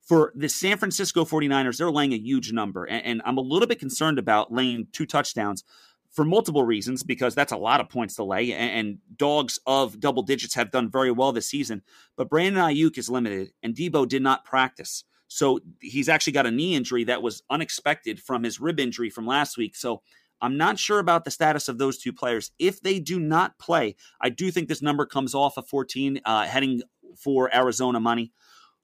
[0.00, 3.66] For the San Francisco 49ers, they're laying a huge number, and, and I'm a little
[3.66, 5.64] bit concerned about laying two touchdowns
[6.12, 9.98] for multiple reasons because that's a lot of points to lay, and, and, dogs of
[9.98, 11.82] double digits have done very well this season.
[12.16, 15.02] But Brandon Aiyuk is limited, and Deebo did not practice.
[15.26, 19.26] So he's actually got a knee injury that was unexpected from his rib injury from
[19.26, 19.74] last week.
[19.74, 20.02] So
[20.40, 22.50] I'm not sure about the status of those two players.
[22.58, 26.44] If they do not play, I do think this number comes off of 14, uh,
[26.44, 26.82] heading
[27.16, 28.32] for Arizona money.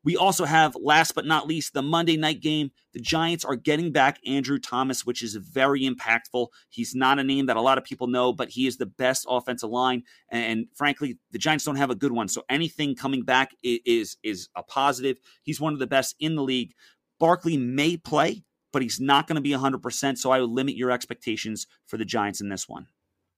[0.05, 2.71] We also have, last but not least, the Monday night game.
[2.93, 6.49] The Giants are getting back Andrew Thomas, which is very impactful.
[6.71, 9.27] He's not a name that a lot of people know, but he is the best
[9.29, 10.03] offensive line.
[10.29, 12.27] And, frankly, the Giants don't have a good one.
[12.29, 15.19] So anything coming back is, is a positive.
[15.45, 16.75] He's one of the best in the league.
[17.21, 18.43] Barkley may play
[18.73, 20.19] but he's not going to be 100%.
[20.19, 22.89] So I would limit your expectations for the Giants in this one.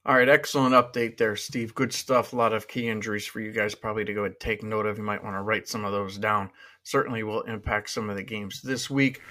[0.07, 1.74] All right, excellent update there, Steve.
[1.74, 2.35] Good stuff.
[2.35, 4.99] A lot of key injuries for you guys probably to go and take note of.
[4.99, 6.51] You might want to write some of those down.
[6.82, 9.22] Certainly will impact some of the games this week.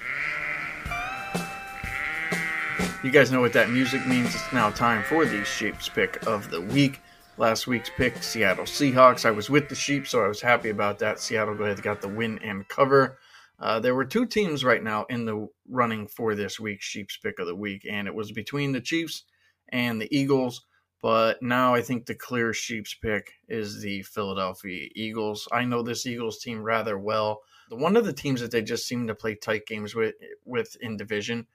[3.04, 4.34] You guys know what that music means.
[4.34, 7.02] It's now time for the Sheep's pick of the week.
[7.38, 9.26] Last week's pick, Seattle Seahawks.
[9.26, 11.20] I was with the Sheep, so I was happy about that.
[11.20, 13.20] Seattle go ahead got the win and cover.
[13.60, 17.40] Uh, there were two teams right now in the running for this week's Sheep's pick
[17.40, 19.24] of the week, and it was between the Chiefs
[19.70, 20.66] and the Eagles.
[21.02, 25.48] But now I think the clear Sheep's pick is the Philadelphia Eagles.
[25.52, 27.42] I know this Eagles team rather well.
[27.70, 30.96] One of the teams that they just seem to play tight games with with in
[30.96, 31.48] division,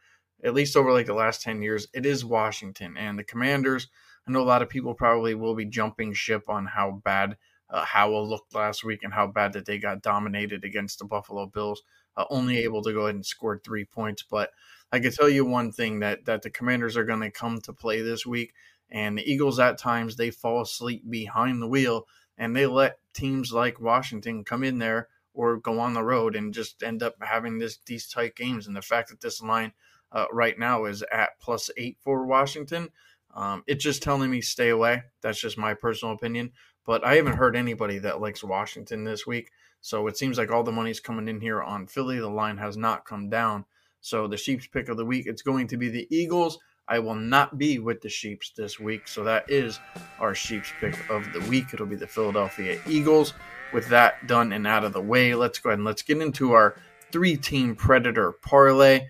[0.45, 2.97] at least over like the last 10 years, it is Washington.
[2.99, 3.89] And the Commanders,
[4.27, 7.39] I know a lot of people probably will be jumping ship on how bad
[7.71, 11.47] uh, Howell looked last week and how bad that they got dominated against the Buffalo
[11.47, 11.83] Bills,
[12.17, 14.23] uh, only able to go ahead and score three points.
[14.23, 14.51] But
[14.91, 17.73] I can tell you one thing that that the Commanders are going to come to
[17.73, 18.55] play this week,
[18.91, 22.07] and the Eagles at times they fall asleep behind the wheel
[22.39, 26.55] and they let teams like Washington come in there or go on the road and
[26.55, 28.67] just end up having this these tight games.
[28.67, 29.73] And the fact that this line
[30.13, 32.89] uh, right now is at plus eight for Washington.
[33.35, 35.03] Um, it's just telling me stay away.
[35.21, 36.53] That's just my personal opinion.
[36.89, 39.51] But I haven't heard anybody that likes Washington this week.
[39.83, 42.19] So it seems like all the money's coming in here on Philly.
[42.19, 43.67] The line has not come down.
[44.01, 46.59] So the Sheep's pick of the week, it's going to be the Eagles.
[46.89, 49.07] I will not be with the Sheeps this week.
[49.07, 49.79] So that is
[50.19, 51.75] our Sheeps pick of the week.
[51.75, 53.35] It'll be the Philadelphia Eagles.
[53.75, 56.55] With that done and out of the way, let's go ahead and let's get into
[56.55, 56.81] our
[57.13, 59.09] three team Predator parlay.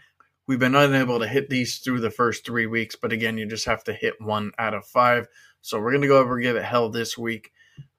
[0.49, 3.67] We've been unable to hit these through the first three weeks, but again, you just
[3.67, 5.29] have to hit one out of five.
[5.61, 7.53] So we're going to go over and give it hell this week.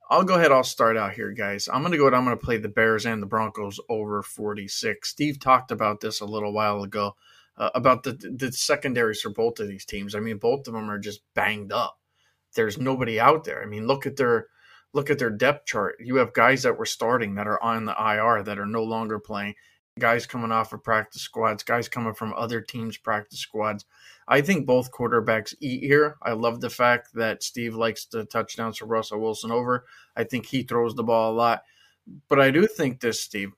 [0.09, 0.51] I'll go ahead.
[0.51, 1.69] I'll start out here, guys.
[1.71, 2.15] I'm going to go ahead.
[2.15, 5.07] I'm going to play the Bears and the Broncos over 46.
[5.07, 7.15] Steve talked about this a little while ago
[7.57, 10.15] uh, about the the secondaries for both of these teams.
[10.15, 11.99] I mean, both of them are just banged up.
[12.55, 13.61] There's nobody out there.
[13.61, 14.47] I mean, look at their
[14.93, 15.97] look at their depth chart.
[15.99, 19.19] You have guys that were starting that are on the IR that are no longer
[19.19, 19.53] playing.
[19.99, 23.85] Guys coming off of practice squads, guys coming from other teams' practice squads.
[24.31, 26.17] I think both quarterbacks eat here.
[26.21, 29.85] I love the fact that Steve likes the touchdowns for Russell Wilson over.
[30.15, 31.63] I think he throws the ball a lot.
[32.27, 33.51] But I do think this, Steve.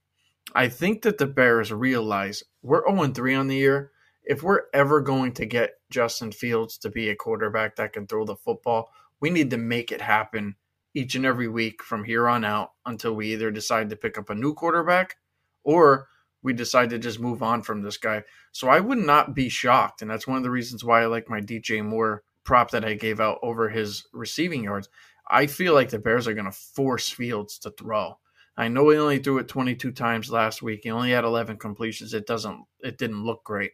[0.56, 3.92] I think that the Bears realize we're 0 3 on the year.
[4.24, 8.24] If we're ever going to get Justin Fields to be a quarterback that can throw
[8.24, 10.56] the football, we need to make it happen
[10.94, 14.30] each and every week from here on out until we either decide to pick up
[14.30, 15.18] a new quarterback
[15.64, 16.08] or
[16.44, 18.24] we decide to just move on from this guy.
[18.52, 20.02] So I would not be shocked.
[20.02, 22.96] And that's one of the reasons why I like my DJ Moore prop that I
[22.96, 24.90] gave out over his receiving yards.
[25.30, 28.18] I feel like the Bears are going to force Fields to throw.
[28.58, 30.82] I know he only threw it 22 times last week.
[30.84, 32.14] He only had 11 completions.
[32.14, 33.72] It doesn't it didn't look great.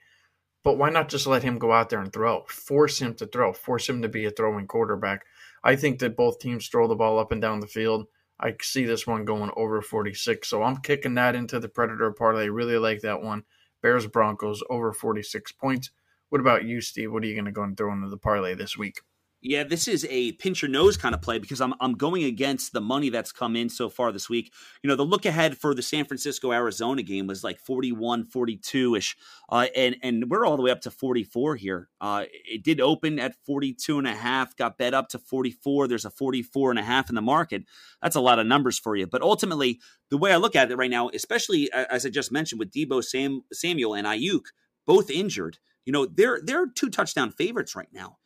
[0.64, 2.44] But why not just let him go out there and throw?
[2.48, 3.54] Force him to throw.
[3.54, 5.26] Force him to be a throwing quarterback.
[5.64, 8.08] I think that both teams throw the ball up and down the field.
[8.40, 10.48] I see this one going over 46.
[10.48, 12.50] So I'm kicking that into the Predator parlay.
[12.50, 13.44] Really like that one.
[13.82, 15.92] Bears Broncos over 46 points.
[16.30, 17.12] What about you, Steve?
[17.12, 19.02] What are you going to go and throw into the parlay this week?
[19.48, 22.74] Yeah, this is a pinch your nose kind of play because I'm I'm going against
[22.74, 24.52] the money that's come in so far this week.
[24.84, 28.96] You know, the look ahead for the San Francisco Arizona game was like 41, 42
[28.96, 29.16] ish.
[29.48, 31.88] Uh, and, and we're all the way up to 44 here.
[32.02, 35.88] Uh, it did open at 42 and a half, got bet up to 44.
[35.88, 37.64] There's a 44 and a half in the market.
[38.02, 39.08] That's a lot of numbers for you.
[39.08, 39.80] But ultimately,
[40.10, 43.02] the way I look at it right now, especially as I just mentioned with Deebo
[43.02, 44.48] Sam, Samuel and Aiyuk
[44.86, 48.18] both injured, you know, they're, they're two touchdown favorites right now.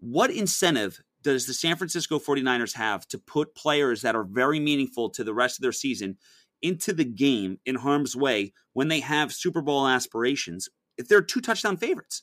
[0.00, 5.10] What incentive does the San Francisco 49ers have to put players that are very meaningful
[5.10, 6.18] to the rest of their season
[6.62, 11.40] into the game in harm's way when they have Super Bowl aspirations if they're two
[11.40, 12.22] touchdown favorites?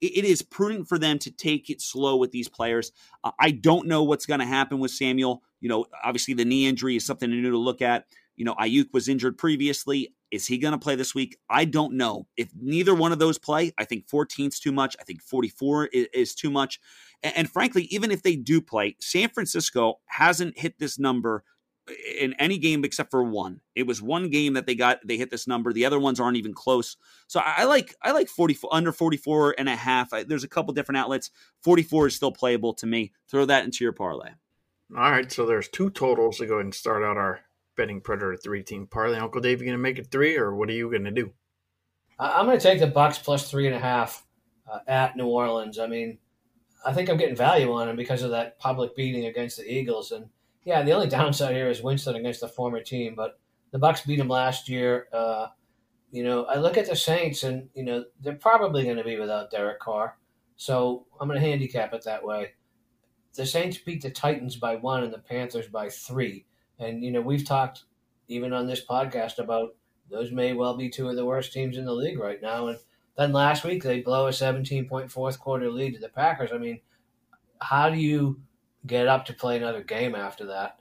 [0.00, 2.90] It is prudent for them to take it slow with these players.
[3.38, 5.44] I don't know what's going to happen with Samuel.
[5.60, 8.06] You know, obviously the knee injury is something new to look at.
[8.34, 10.12] You know, Aiyuk was injured previously.
[10.32, 11.36] Is he going to play this week?
[11.50, 12.26] I don't know.
[12.38, 14.96] If neither one of those play, I think 14 is too much.
[14.98, 16.80] I think 44 is, is too much.
[17.22, 21.44] And, and frankly, even if they do play, San Francisco hasn't hit this number
[22.18, 23.60] in any game except for one.
[23.74, 25.72] It was one game that they got they hit this number.
[25.72, 26.96] The other ones aren't even close.
[27.26, 30.12] So I, like I like 44 under 44 and a half.
[30.12, 31.30] I, there's a couple different outlets.
[31.62, 33.12] 44 is still playable to me.
[33.28, 34.30] Throw that into your parlay.
[34.96, 37.40] All right, so there's two totals to go ahead and start out our
[37.76, 39.18] betting predator three team parlay.
[39.18, 41.32] Uncle Dave, you gonna make it three, or what are you gonna do?
[42.18, 44.26] I'm gonna take the Bucks plus three and a half
[44.70, 45.78] uh, at New Orleans.
[45.78, 46.18] I mean,
[46.84, 50.12] I think I'm getting value on him because of that public beating against the Eagles.
[50.12, 50.26] And
[50.64, 53.38] yeah, the only downside here is Winston against the former team, but
[53.70, 55.08] the Bucks beat him last year.
[55.12, 55.48] Uh,
[56.10, 59.18] you know, I look at the Saints, and you know they're probably going to be
[59.18, 60.18] without Derek Carr,
[60.56, 62.52] so I'm going to handicap it that way.
[63.34, 66.44] The Saints beat the Titans by one and the Panthers by three,
[66.78, 67.84] and you know we've talked
[68.28, 69.74] even on this podcast about
[70.10, 72.78] those may well be two of the worst teams in the league right now, and
[73.16, 76.50] then last week they blow a 17 point fourth quarter lead to the Packers.
[76.52, 76.80] I mean,
[77.60, 78.40] how do you
[78.86, 80.78] get up to play another game after that?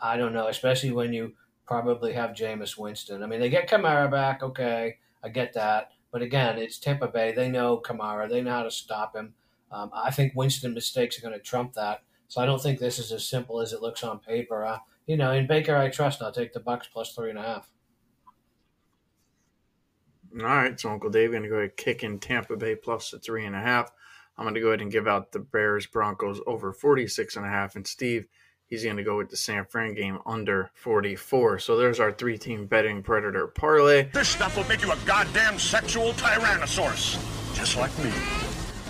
[0.00, 1.34] I don't know, especially when you
[1.66, 3.22] probably have Jameis Winston.
[3.22, 5.92] I mean, they get Kamara back, okay, I get that.
[6.12, 7.32] But again, it's Tampa Bay.
[7.32, 8.28] They know Kamara.
[8.28, 9.34] They know how to stop him.
[9.70, 12.02] Um, I think Winston mistakes are going to trump that.
[12.28, 14.64] So I don't think this is as simple as it looks on paper.
[14.64, 14.78] Uh,
[15.12, 16.22] you know, in Baker, I trust.
[16.22, 17.70] I'll take the Bucks plus three and a half.
[20.40, 23.10] All right, so Uncle Dave going to go ahead and kick in Tampa Bay plus
[23.10, 23.92] the three and a half.
[24.38, 27.48] I'm going to go ahead and give out the Bears Broncos over 46 and a
[27.50, 28.26] half, and Steve
[28.68, 31.58] he's going to go with the San Fran game under 44.
[31.58, 34.08] So there's our three team betting predator parlay.
[34.14, 38.10] This stuff will make you a goddamn sexual tyrannosaurus, just like me.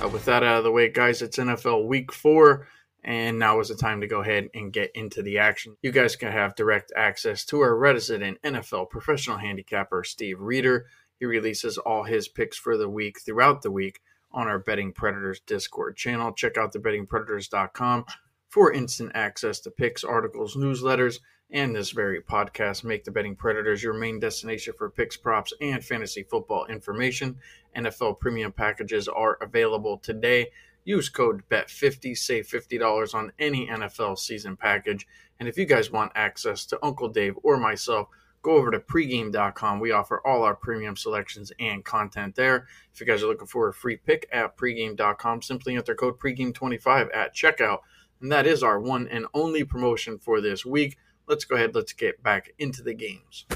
[0.00, 2.68] Uh, with that out of the way, guys, it's NFL week four.
[3.04, 5.76] And now is the time to go ahead and get into the action.
[5.82, 10.82] You guys can have direct access to our resident NFL professional handicapper, Steve Reider.
[11.18, 14.00] He releases all his picks for the week throughout the week
[14.32, 16.32] on our Betting Predators Discord channel.
[16.32, 18.06] Check out the bettingpredators.com
[18.48, 22.84] for instant access to picks, articles, newsletters, and this very podcast.
[22.84, 27.36] Make the Betting Predators your main destination for picks, props, and fantasy football information.
[27.76, 30.48] NFL premium packages are available today.
[30.84, 35.06] Use code BET50, save $50 on any NFL season package.
[35.38, 38.08] And if you guys want access to Uncle Dave or myself,
[38.42, 39.80] go over to pregame.com.
[39.80, 42.66] We offer all our premium selections and content there.
[42.92, 47.08] If you guys are looking for a free pick at pregame.com, simply enter code pregame25
[47.14, 47.78] at checkout.
[48.20, 50.96] And that is our one and only promotion for this week.
[51.28, 53.46] Let's go ahead, let's get back into the games.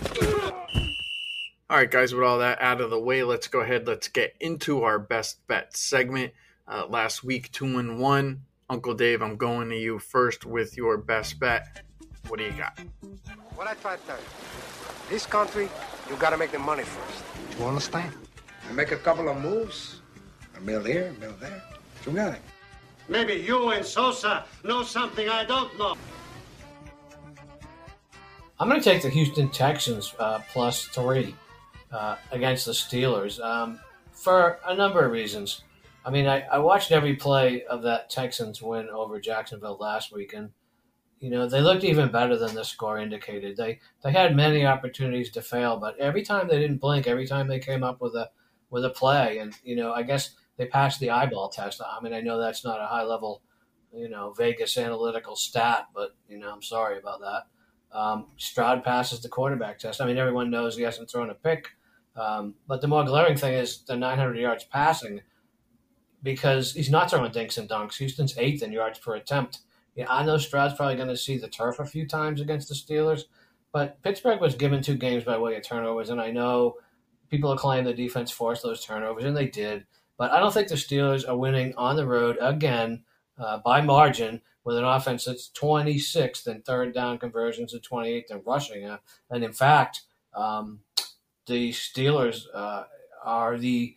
[1.69, 4.37] All right, guys, with all that out of the way, let's go ahead, let's get
[4.39, 6.33] into our best bet segment.
[6.69, 8.43] Uh, last week, two and one.
[8.69, 11.83] Uncle Dave, I'm going to you first with your best bet.
[12.27, 12.77] What do you got?
[13.55, 14.25] What I try to tell you,
[15.09, 15.69] this country,
[16.11, 17.23] you gotta make the money first.
[17.53, 18.13] Do you understand?
[18.69, 20.01] I make a couple of moves,
[20.57, 21.63] a mill here, a mill there.
[22.05, 22.41] You got it.
[23.09, 25.95] Maybe you and Sosa know something I don't know.
[28.59, 31.37] I'm going to take the Houston Texans uh, plus three
[31.93, 33.79] uh, against the Steelers um,
[34.13, 35.63] for a number of reasons.
[36.07, 40.35] I mean, I, I watched every play of that Texans win over Jacksonville last week,
[40.35, 40.51] and
[41.19, 43.57] you know they looked even better than the score indicated.
[43.57, 47.49] They they had many opportunities to fail, but every time they didn't blink, every time
[47.49, 48.31] they came up with a
[48.71, 51.83] with a play, and you know I guess they passed the eyeball test.
[51.85, 53.43] I mean, I know that's not a high level,
[53.93, 57.99] you know, Vegas analytical stat, but you know I'm sorry about that.
[57.99, 60.01] Um, Stroud passes the quarterback test.
[60.01, 61.71] I mean, everyone knows he hasn't thrown a pick,
[62.15, 65.23] um, but the more glaring thing is the 900 yards passing
[66.27, 67.99] because he's not throwing dinks and dunks.
[67.99, 69.61] Houston's eighth in yards per attempt.
[69.95, 72.75] Yeah, I know Stroud's probably going to see the turf a few times against the
[72.75, 73.23] Steelers,
[73.73, 76.75] but Pittsburgh was given two games by way of turnovers, and I know
[77.31, 79.87] people are claiming the defense forced those turnovers, and they did.
[80.19, 83.05] But I don't think the Steelers are winning on the road again
[83.39, 88.43] uh, by margin with an offense that's 26th in third down conversions and 28th in
[88.45, 88.85] rushing.
[88.85, 88.99] Uh,
[89.31, 90.03] and in fact,
[90.35, 90.81] um,
[91.47, 92.83] the Steelers uh,
[93.25, 93.95] are the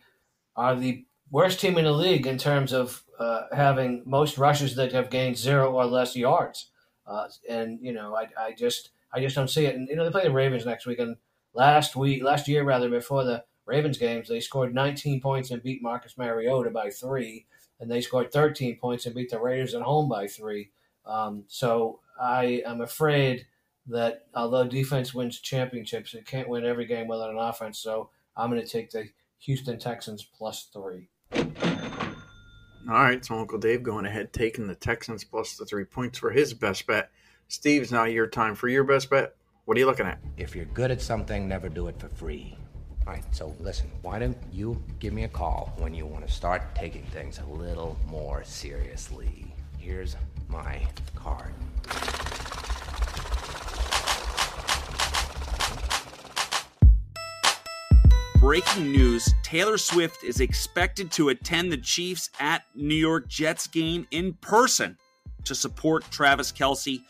[0.56, 4.92] are the worst team in the league in terms of uh, having most rushes that
[4.92, 6.70] have gained zero or less yards.
[7.06, 9.74] Uh, and you know, I, I just I just don't see it.
[9.74, 10.98] And you know, they play the Ravens next week.
[10.98, 11.16] And
[11.54, 15.82] last week, last year rather, before the Ravens games, they scored 19 points and beat
[15.82, 17.46] Marcus Mariota by three,
[17.78, 20.70] and they scored 13 points and beat the Raiders at home by three.
[21.06, 23.46] Um, so I am afraid
[23.86, 27.78] that although defense wins championships, it can't win every game without an offense.
[27.78, 29.08] So I'm going to take the
[29.40, 31.08] Houston Texans plus three.
[31.32, 36.30] All right, so Uncle Dave going ahead taking the Texans plus the three points for
[36.30, 37.10] his best bet.
[37.46, 39.36] Steve's now your time for your best bet.
[39.64, 40.18] What are you looking at?
[40.36, 42.56] If you're good at something, never do it for free.
[43.06, 46.32] All right, so listen, why don't you give me a call when you want to
[46.32, 49.54] start taking things a little more seriously?
[49.78, 50.16] Here's
[50.48, 50.80] my
[51.14, 51.54] card.
[58.40, 64.06] Breaking news Taylor Swift is expected to attend the Chiefs at New York Jets game
[64.12, 64.96] in person
[65.44, 67.00] to support Travis Kelce.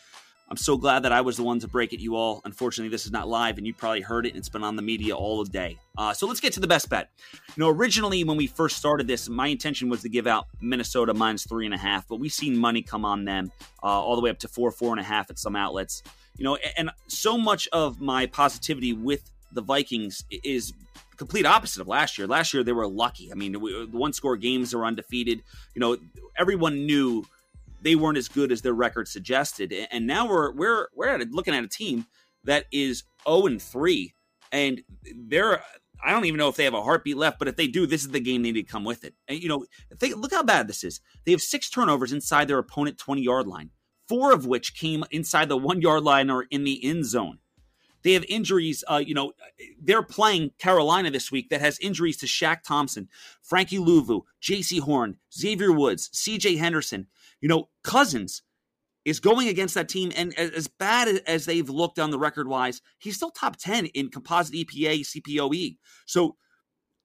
[0.49, 2.43] I'm so glad that I was the one to break it, you all.
[2.45, 4.31] Unfortunately, this is not live, and you probably heard it.
[4.31, 5.79] And it's been on the media all day.
[5.97, 7.11] Uh, so let's get to the best bet.
[7.33, 11.15] You know, originally when we first started this, my intention was to give out Minnesota
[11.15, 13.53] minus three and a half, but we've seen money come on them
[13.85, 16.03] uh, all the way up to four, four and a half at some outlets.
[16.37, 20.73] You know, and so much of my positivity with the Vikings is
[21.17, 22.27] complete opposite of last year.
[22.27, 23.31] Last year they were lucky.
[23.31, 25.43] I mean, the one score games are undefeated.
[25.75, 25.97] You know,
[26.39, 27.25] everyone knew
[27.83, 29.75] they weren't as good as their record suggested.
[29.91, 32.07] And now we're we're we're looking at a team
[32.45, 34.15] that is 0 and 3
[34.53, 34.83] and
[35.15, 35.63] they're
[36.03, 38.03] I don't even know if they have a heartbeat left, but if they do, this
[38.03, 39.15] is the game they need to come with it.
[39.29, 39.67] And you know,
[39.99, 41.01] think, look how bad this is.
[41.25, 43.71] They have six turnovers inside their opponent 20 yard line,
[44.09, 47.39] four of which came inside the one yard line or in the end zone.
[48.03, 48.85] They have injuries.
[48.89, 49.33] Uh, you know,
[49.81, 53.09] they're playing Carolina this week that has injuries to Shaq Thompson,
[53.43, 56.57] Frankie Luvu, Jaycee Horn, Xavier Woods, C.J.
[56.57, 57.07] Henderson.
[57.41, 58.43] You know, Cousins
[59.05, 62.83] is going against that team, and as bad as they've looked on the record wise,
[62.99, 65.79] he's still top 10 in composite EPA, CPOE.
[66.07, 66.37] So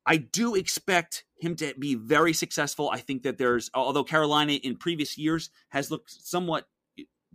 [0.06, 2.90] I do expect him to be very successful.
[2.90, 6.68] I think that there's, although Carolina in previous years has looked somewhat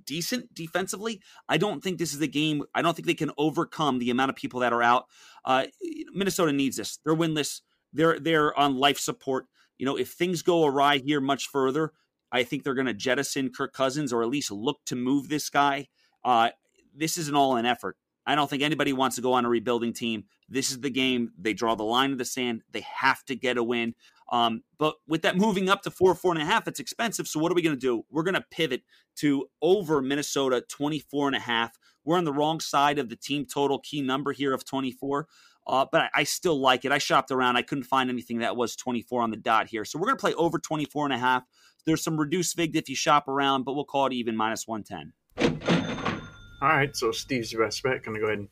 [0.04, 2.62] decent defensively, I don't think this is the game.
[2.74, 5.06] I don't think they can overcome the amount of people that are out.
[5.44, 5.66] Uh,
[6.12, 6.98] Minnesota needs this.
[7.04, 7.60] They're winless.
[7.92, 9.46] They're they're on life support.
[9.78, 11.92] You know, if things go awry here much further,
[12.32, 15.48] I think they're going to jettison Kirk Cousins or at least look to move this
[15.50, 15.88] guy.
[16.24, 16.50] Uh,
[16.94, 17.96] this is an all in effort.
[18.26, 20.24] I don't think anybody wants to go on a rebuilding team.
[20.48, 21.32] This is the game.
[21.38, 22.62] They draw the line in the sand.
[22.70, 23.94] They have to get a win.
[24.30, 27.26] Um, but with that moving up to four, four and a half, it's expensive.
[27.26, 28.04] So what are we going to do?
[28.10, 28.82] We're going to pivot
[29.16, 31.76] to over Minnesota 24 and a half.
[32.04, 35.26] We're on the wrong side of the team total key number here of 24.
[35.66, 36.92] Uh, but I, I, still like it.
[36.92, 37.56] I shopped around.
[37.56, 39.84] I couldn't find anything that was 24 on the dot here.
[39.84, 41.44] So we're going to play over 24 and a half.
[41.84, 45.12] There's some reduced VIG if you shop around, but we'll call it even minus 110.
[46.62, 46.96] All right.
[46.96, 48.02] So Steve's best bet.
[48.02, 48.48] Going to go ahead and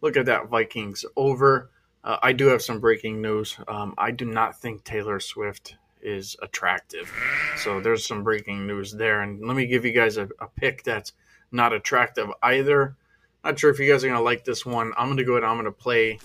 [0.00, 1.70] look at that Vikings over.
[2.04, 3.56] Uh, I do have some breaking news.
[3.68, 7.12] Um, I do not think Taylor Swift is attractive.
[7.58, 9.22] So there's some breaking news there.
[9.22, 11.12] And let me give you guys a, a pick that's
[11.52, 12.96] not attractive either.
[13.44, 14.92] Not sure if you guys are going to like this one.
[14.96, 16.18] I'm going to go ahead and I'm going to play.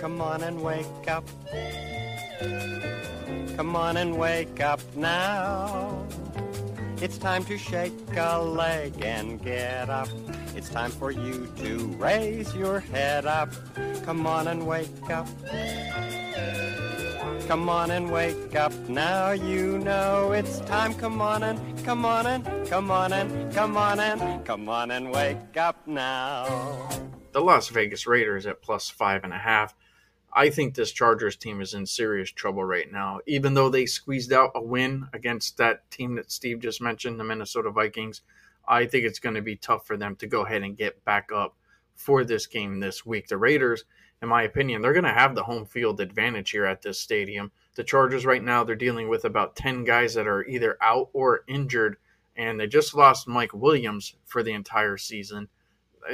[0.00, 1.28] Come on and wake up.
[3.56, 6.06] Come on and wake up now.
[6.98, 10.08] It's time to shake a leg and get up.
[10.54, 13.50] It's time for you to raise your head up.
[14.04, 15.28] Come on and wake up.
[17.46, 20.94] Come on and wake up now, you know it's time.
[20.94, 25.12] Come on and come on and come on and come on and come on and
[25.12, 26.88] wake up now.
[27.32, 29.74] The Las Vegas Raiders at plus five and a half.
[30.36, 33.20] I think this Chargers team is in serious trouble right now.
[33.26, 37.24] Even though they squeezed out a win against that team that Steve just mentioned, the
[37.24, 38.20] Minnesota Vikings,
[38.68, 41.30] I think it's going to be tough for them to go ahead and get back
[41.34, 41.56] up
[41.94, 43.28] for this game this week.
[43.28, 43.84] The Raiders
[44.22, 44.82] in my opinion.
[44.82, 47.52] They're going to have the home field advantage here at this stadium.
[47.74, 51.42] The Chargers, right now, they're dealing with about 10 guys that are either out or
[51.46, 51.96] injured,
[52.36, 55.48] and they just lost Mike Williams for the entire season.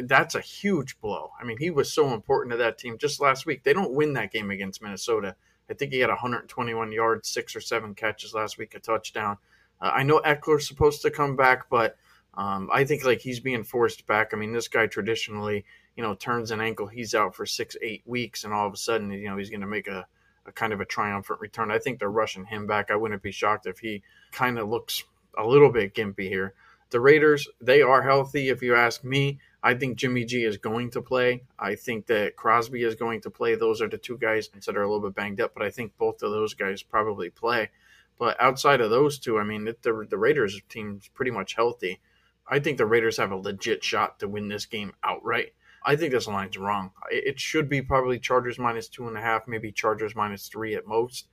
[0.03, 1.31] That's a huge blow.
[1.41, 3.63] I mean, he was so important to that team just last week.
[3.63, 5.37] They don't win that game against Minnesota.
[5.71, 9.39] I think he had 121 yards, six or seven catches last week, a touchdown.
[9.81, 11.97] Uh, I know Ekeler's supposed to come back, but
[12.35, 14.33] um, I think like he's being forced back.
[14.33, 15.65] I mean, this guy traditionally
[15.97, 18.79] you know, turns an ankle, he's out for six, eight weeks, and all of a
[18.79, 20.07] sudden, you know, he's going to make a,
[20.47, 21.71] a kind of a triumphant return.
[21.71, 22.91] I think they're rushing him back.
[22.91, 25.05] I wouldn't be shocked if he kind of looks
[25.37, 26.55] a little bit gimpy here.
[26.91, 29.39] The Raiders, they are healthy, if you ask me.
[29.63, 31.45] I think Jimmy G is going to play.
[31.59, 33.55] I think that Crosby is going to play.
[33.55, 35.97] Those are the two guys that are a little bit banged up, but I think
[35.99, 37.71] both of those guys probably play.
[38.19, 42.01] But outside of those two, I mean, the, the Raiders team's pretty much healthy.
[42.49, 45.55] I think the Raiders have a legit shot to win this game outright.
[45.85, 46.91] I think this line's wrong.
[47.11, 50.87] It should be probably Chargers minus two and a half, maybe Chargers minus three at
[50.87, 51.27] most.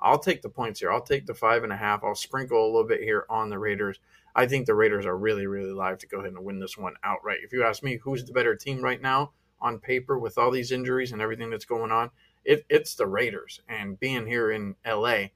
[0.00, 0.92] I'll take the points here.
[0.92, 2.04] I'll take the five and a half.
[2.04, 3.98] I'll sprinkle a little bit here on the Raiders.
[4.34, 6.94] I think the Raiders are really, really live to go ahead and win this one
[7.04, 7.38] outright.
[7.42, 10.72] If you ask me, who's the better team right now on paper with all these
[10.72, 12.10] injuries and everything that's going on?
[12.44, 13.60] It, it's the Raiders.
[13.68, 15.26] And being here in LA,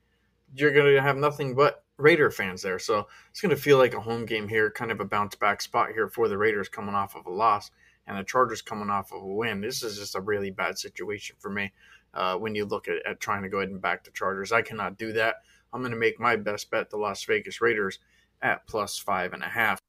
[0.54, 2.78] you're going to have nothing but Raider fans there.
[2.78, 5.60] So it's going to feel like a home game here, kind of a bounce back
[5.60, 7.70] spot here for the Raiders coming off of a loss
[8.06, 9.60] and the Chargers coming off of a win.
[9.60, 11.72] This is just a really bad situation for me
[12.14, 14.50] uh, when you look at, at trying to go ahead and back the Chargers.
[14.50, 15.36] I cannot do that.
[15.72, 17.98] I'm going to make my best bet the Las Vegas Raiders
[18.42, 19.80] at plus five and a half.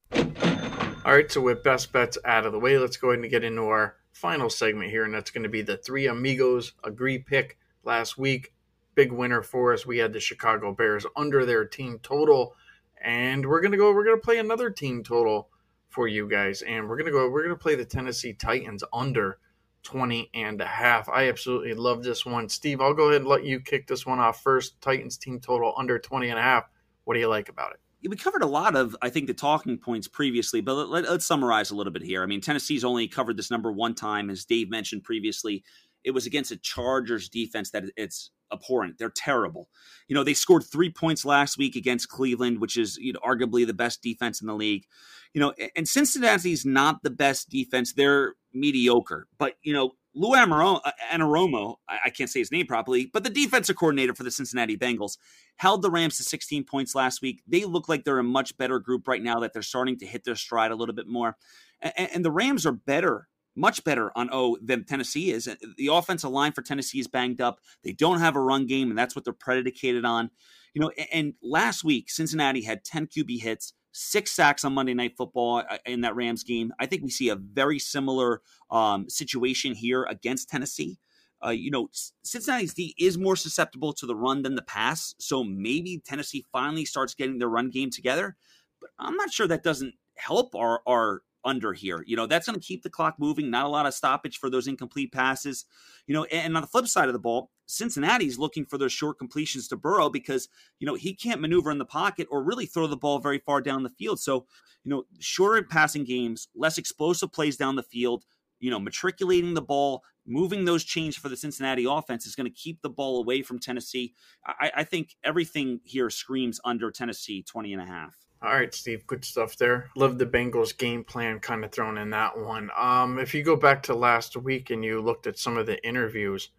[1.05, 3.43] All right, so with best bets out of the way, let's go ahead and get
[3.43, 7.57] into our final segment here, and that's going to be the three amigos agree pick
[7.83, 8.53] last week.
[8.95, 9.85] Big winner for us.
[9.85, 12.55] We had the Chicago Bears under their team total,
[13.01, 13.93] and we're gonna go.
[13.93, 15.49] We're gonna play another team total
[15.87, 16.61] for you guys.
[16.63, 17.29] And we're gonna go.
[17.29, 19.39] We're gonna play the Tennessee Titans under
[19.83, 21.07] 20 and a half.
[21.07, 22.49] I absolutely love this one.
[22.49, 24.81] Steve, I'll go ahead and let you kick this one off first.
[24.81, 26.69] Titans team total under 20 and a half.
[27.05, 27.79] What do you like about it?
[28.07, 31.71] We covered a lot of, I think, the talking points previously, but let, us summarize
[31.71, 32.23] a little bit here.
[32.23, 35.63] I mean, Tennessee's only covered this number one time, as Dave mentioned previously.
[36.03, 38.97] It was against a Chargers defense that it's abhorrent.
[38.97, 39.69] They're terrible.
[40.07, 43.67] You know, they scored three points last week against Cleveland, which is you know, arguably
[43.67, 44.85] the best defense in the league.
[45.33, 47.93] You know, and Cincinnati's not the best defense.
[47.93, 49.27] They're mediocre.
[49.37, 53.75] But, you know, Lou uh, Anarumo, I can't say his name properly, but the defensive
[53.75, 55.17] coordinator for the Cincinnati Bengals
[55.57, 57.41] held the Rams to 16 points last week.
[57.47, 60.23] They look like they're a much better group right now that they're starting to hit
[60.23, 61.37] their stride a little bit more.
[61.81, 65.47] And, the Rams are better much better on O than Tennessee is.
[65.47, 67.59] Uh, the offensive line for Tennessee is banged up.
[67.83, 70.29] They don't have a run game, and that's what they're predicated on.
[70.73, 75.17] You know, and last week Cincinnati had 10 QB hits, six sacks on Monday Night
[75.17, 76.71] Football uh, in that Rams game.
[76.79, 78.41] I think we see a very similar
[78.71, 80.97] um, situation here against Tennessee.
[81.45, 81.89] Uh, you know,
[82.23, 86.85] Cincinnati's D is more susceptible to the run than the pass, so maybe Tennessee finally
[86.85, 88.35] starts getting their run game together.
[88.81, 92.03] But I'm not sure that doesn't help our our under here.
[92.05, 94.49] You know, that's going to keep the clock moving, not a lot of stoppage for
[94.49, 95.65] those incomplete passes.
[96.07, 99.17] You know, and on the flip side of the ball, Cincinnati's looking for those short
[99.17, 102.87] completions to Burrow because, you know, he can't maneuver in the pocket or really throw
[102.87, 104.19] the ball very far down the field.
[104.19, 104.45] So,
[104.83, 108.25] you know, shorter passing games, less explosive plays down the field,
[108.59, 112.51] you know, matriculating the ball, moving those chains for the Cincinnati offense is going to
[112.51, 114.13] keep the ball away from Tennessee.
[114.45, 118.15] I, I, think everything here screams under Tennessee 20 and a half.
[118.41, 119.89] All right, Steve, good stuff there.
[119.97, 122.69] Love the Bengals game plan kind of thrown in that one.
[122.77, 125.85] Um, if you go back to last week and you looked at some of the
[125.85, 126.49] interviews,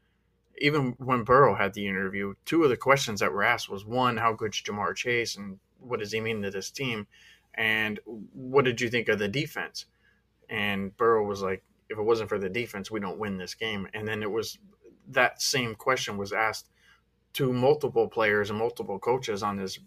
[0.58, 4.18] even when Burrow had the interview, two of the questions that were asked was one,
[4.18, 7.06] how good's Ja'Marr Chase and what does he mean to this team?
[7.54, 9.86] And what did you think of the defense?
[10.50, 13.88] And Burrow was like, if it wasn't for the defense, we don't win this game.
[13.94, 14.58] And then it was
[15.08, 16.68] that same question was asked
[17.32, 19.78] to multiple players and multiple coaches on this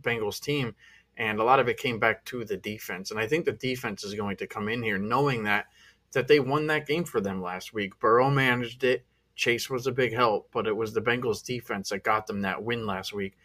[0.00, 0.74] Bengals team
[1.20, 3.10] and a lot of it came back to the defense.
[3.10, 5.66] And I think the defense is going to come in here knowing that
[6.12, 8.00] that they won that game for them last week.
[8.00, 9.04] Burrow managed it.
[9.36, 12.64] Chase was a big help, but it was the Bengals defense that got them that
[12.64, 13.36] win last week.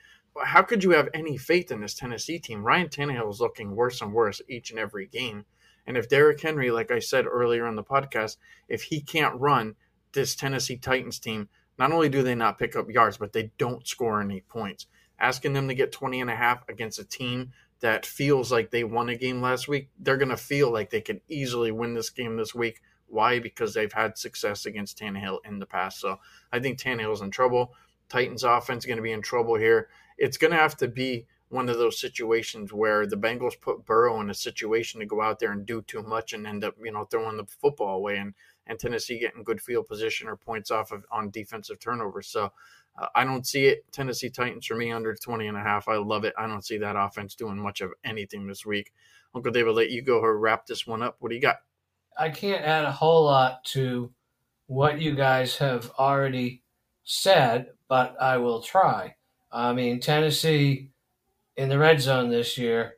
[0.42, 2.64] How could you have any faith in this Tennessee team?
[2.64, 5.46] Ryan Tannehill is looking worse and worse each and every game.
[5.86, 8.38] And if Derrick Henry, like I said earlier in the podcast,
[8.70, 9.76] if he can't run,
[10.14, 13.86] this Tennessee Titans team, not only do they not pick up yards, but they don't
[13.86, 14.88] score any points.
[15.20, 17.52] Asking them to get 20 and a half against a team
[17.82, 21.02] that feels like they won a game last week, they're going to feel like they
[21.02, 22.82] can easily win this game this week.
[23.08, 23.40] Why?
[23.40, 26.00] Because they've had success against Tannehill in the past.
[26.00, 26.20] So
[26.52, 27.74] I think Tannehill's in trouble.
[28.10, 29.90] Titans offense is going to be in trouble here.
[30.18, 34.20] It's going to have to be one of those situations where the Bengals put Burrow
[34.20, 36.92] in a situation to go out there and do too much and end up, you
[36.92, 38.34] know, throwing the football away and,
[38.66, 42.28] and Tennessee getting good field position or points off of on defensive turnovers.
[42.28, 42.52] So
[42.98, 43.86] uh, I don't see it.
[43.92, 45.88] Tennessee Titans for me under 20 and a half.
[45.88, 46.34] I love it.
[46.38, 48.92] I don't see that offense doing much of anything this week.
[49.34, 51.18] Uncle David, let you go or wrap this one up.
[51.20, 51.58] What do you got?
[52.18, 54.14] I can't add a whole lot to
[54.68, 56.64] what you guys have already
[57.04, 59.16] said, but I will try.
[59.52, 60.92] I mean, Tennessee
[61.58, 62.96] in the red zone this year,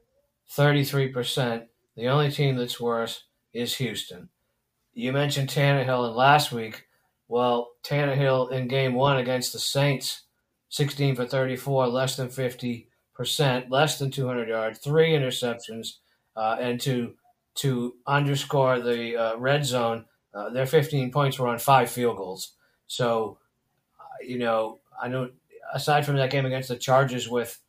[0.55, 1.65] 33%.
[1.95, 3.23] The only team that's worse
[3.53, 4.29] is Houston.
[4.93, 6.86] You mentioned Tannehill, and last week
[7.27, 10.23] well, Tannehill in game one against the Saints,
[10.69, 12.85] 16 for 34, less than 50%,
[13.69, 15.97] less than 200 yards, three interceptions.
[16.35, 17.15] Uh, and to
[17.55, 20.05] to underscore the uh, red zone,
[20.35, 22.53] uh, their 15 points were on five field goals.
[22.85, 23.39] So,
[23.99, 25.31] uh, you know, I know
[25.73, 27.59] aside from that game against the Chargers with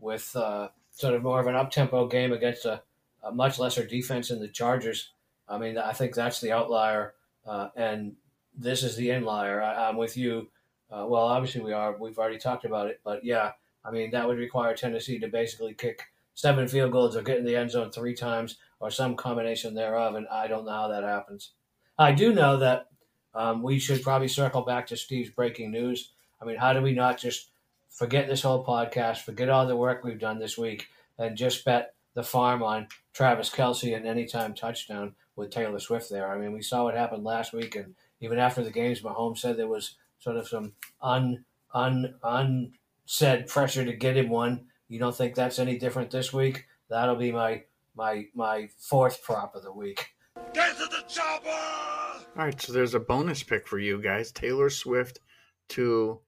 [0.00, 2.82] with uh, sort of more of an up tempo game against a,
[3.22, 5.12] a, much lesser defense in the Chargers,
[5.48, 7.14] I mean, I think that's the outlier.
[7.46, 8.16] Uh, and
[8.56, 9.62] this is the inlier.
[9.62, 10.48] I, am with you.
[10.90, 11.96] Uh, well, obviously we are.
[11.98, 13.52] We've already talked about it, but yeah,
[13.84, 16.02] I mean that would require Tennessee to basically kick
[16.34, 20.14] seven field goals or get in the end zone three times or some combination thereof,
[20.14, 21.52] and I don't know how that happens.
[21.98, 22.88] I do know that
[23.34, 26.12] um, we should probably circle back to Steve's breaking news.
[26.40, 27.50] I mean, how do we not just
[27.88, 30.88] forget this whole podcast, forget all the work we've done this week,
[31.18, 36.30] and just bet the farm on Travis Kelce and anytime touchdown with Taylor Swift there?
[36.30, 39.56] I mean, we saw what happened last week, and even after the games, Mahomes said
[39.56, 41.44] there was sort of some un
[41.74, 44.66] un unsaid pressure to get him one.
[44.88, 46.66] You don't think that's any different this week?
[46.88, 47.64] That'll be my
[47.94, 50.06] my my fourth prop of the week.
[50.52, 51.48] Get to the chopper!
[51.48, 55.20] All right, so there's a bonus pick for you guys: Taylor Swift
[55.68, 56.20] to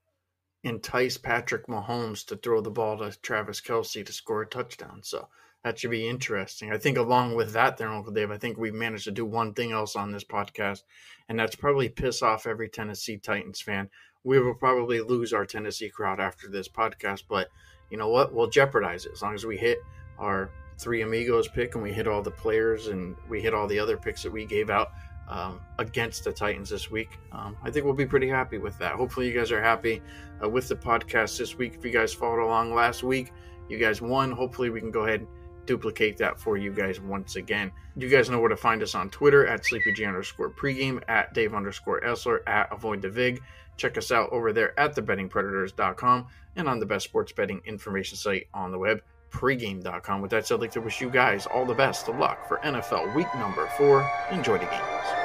[0.63, 5.01] entice Patrick Mahomes to throw the ball to Travis Kelce to score a touchdown.
[5.03, 5.29] So
[5.63, 6.71] that should be interesting.
[6.71, 9.53] I think along with that, there, Uncle Dave, I think we've managed to do one
[9.53, 10.83] thing else on this podcast,
[11.27, 13.89] and that's probably piss off every Tennessee Titans fan.
[14.23, 17.49] We will probably lose our Tennessee crowd after this podcast, but
[17.89, 18.33] you know what?
[18.33, 19.79] We'll jeopardize it as long as we hit
[20.17, 23.79] our three amigos pick and we hit all the players and we hit all the
[23.79, 24.91] other picks that we gave out
[25.27, 27.19] um, against the Titans this week.
[27.31, 28.93] Um, I think we'll be pretty happy with that.
[28.93, 30.01] Hopefully, you guys are happy
[30.43, 31.75] uh, with the podcast this week.
[31.75, 33.31] If you guys followed along last week,
[33.67, 34.31] you guys won.
[34.31, 35.27] Hopefully, we can go ahead
[35.69, 37.71] duplicate that for you guys once again.
[37.95, 41.53] You guys know where to find us on Twitter at SleepyJ underscore pregame, at Dave
[41.53, 43.39] underscore Essler, at Avoid the Vig.
[43.77, 46.25] Check us out over there at thebettingpredators.com
[46.55, 50.23] and on the best sports betting information site on the web, pregame.com.
[50.23, 52.57] With that said, I'd like to wish you guys all the best of luck for
[52.57, 54.09] NFL week number four.
[54.31, 55.18] Enjoy the games.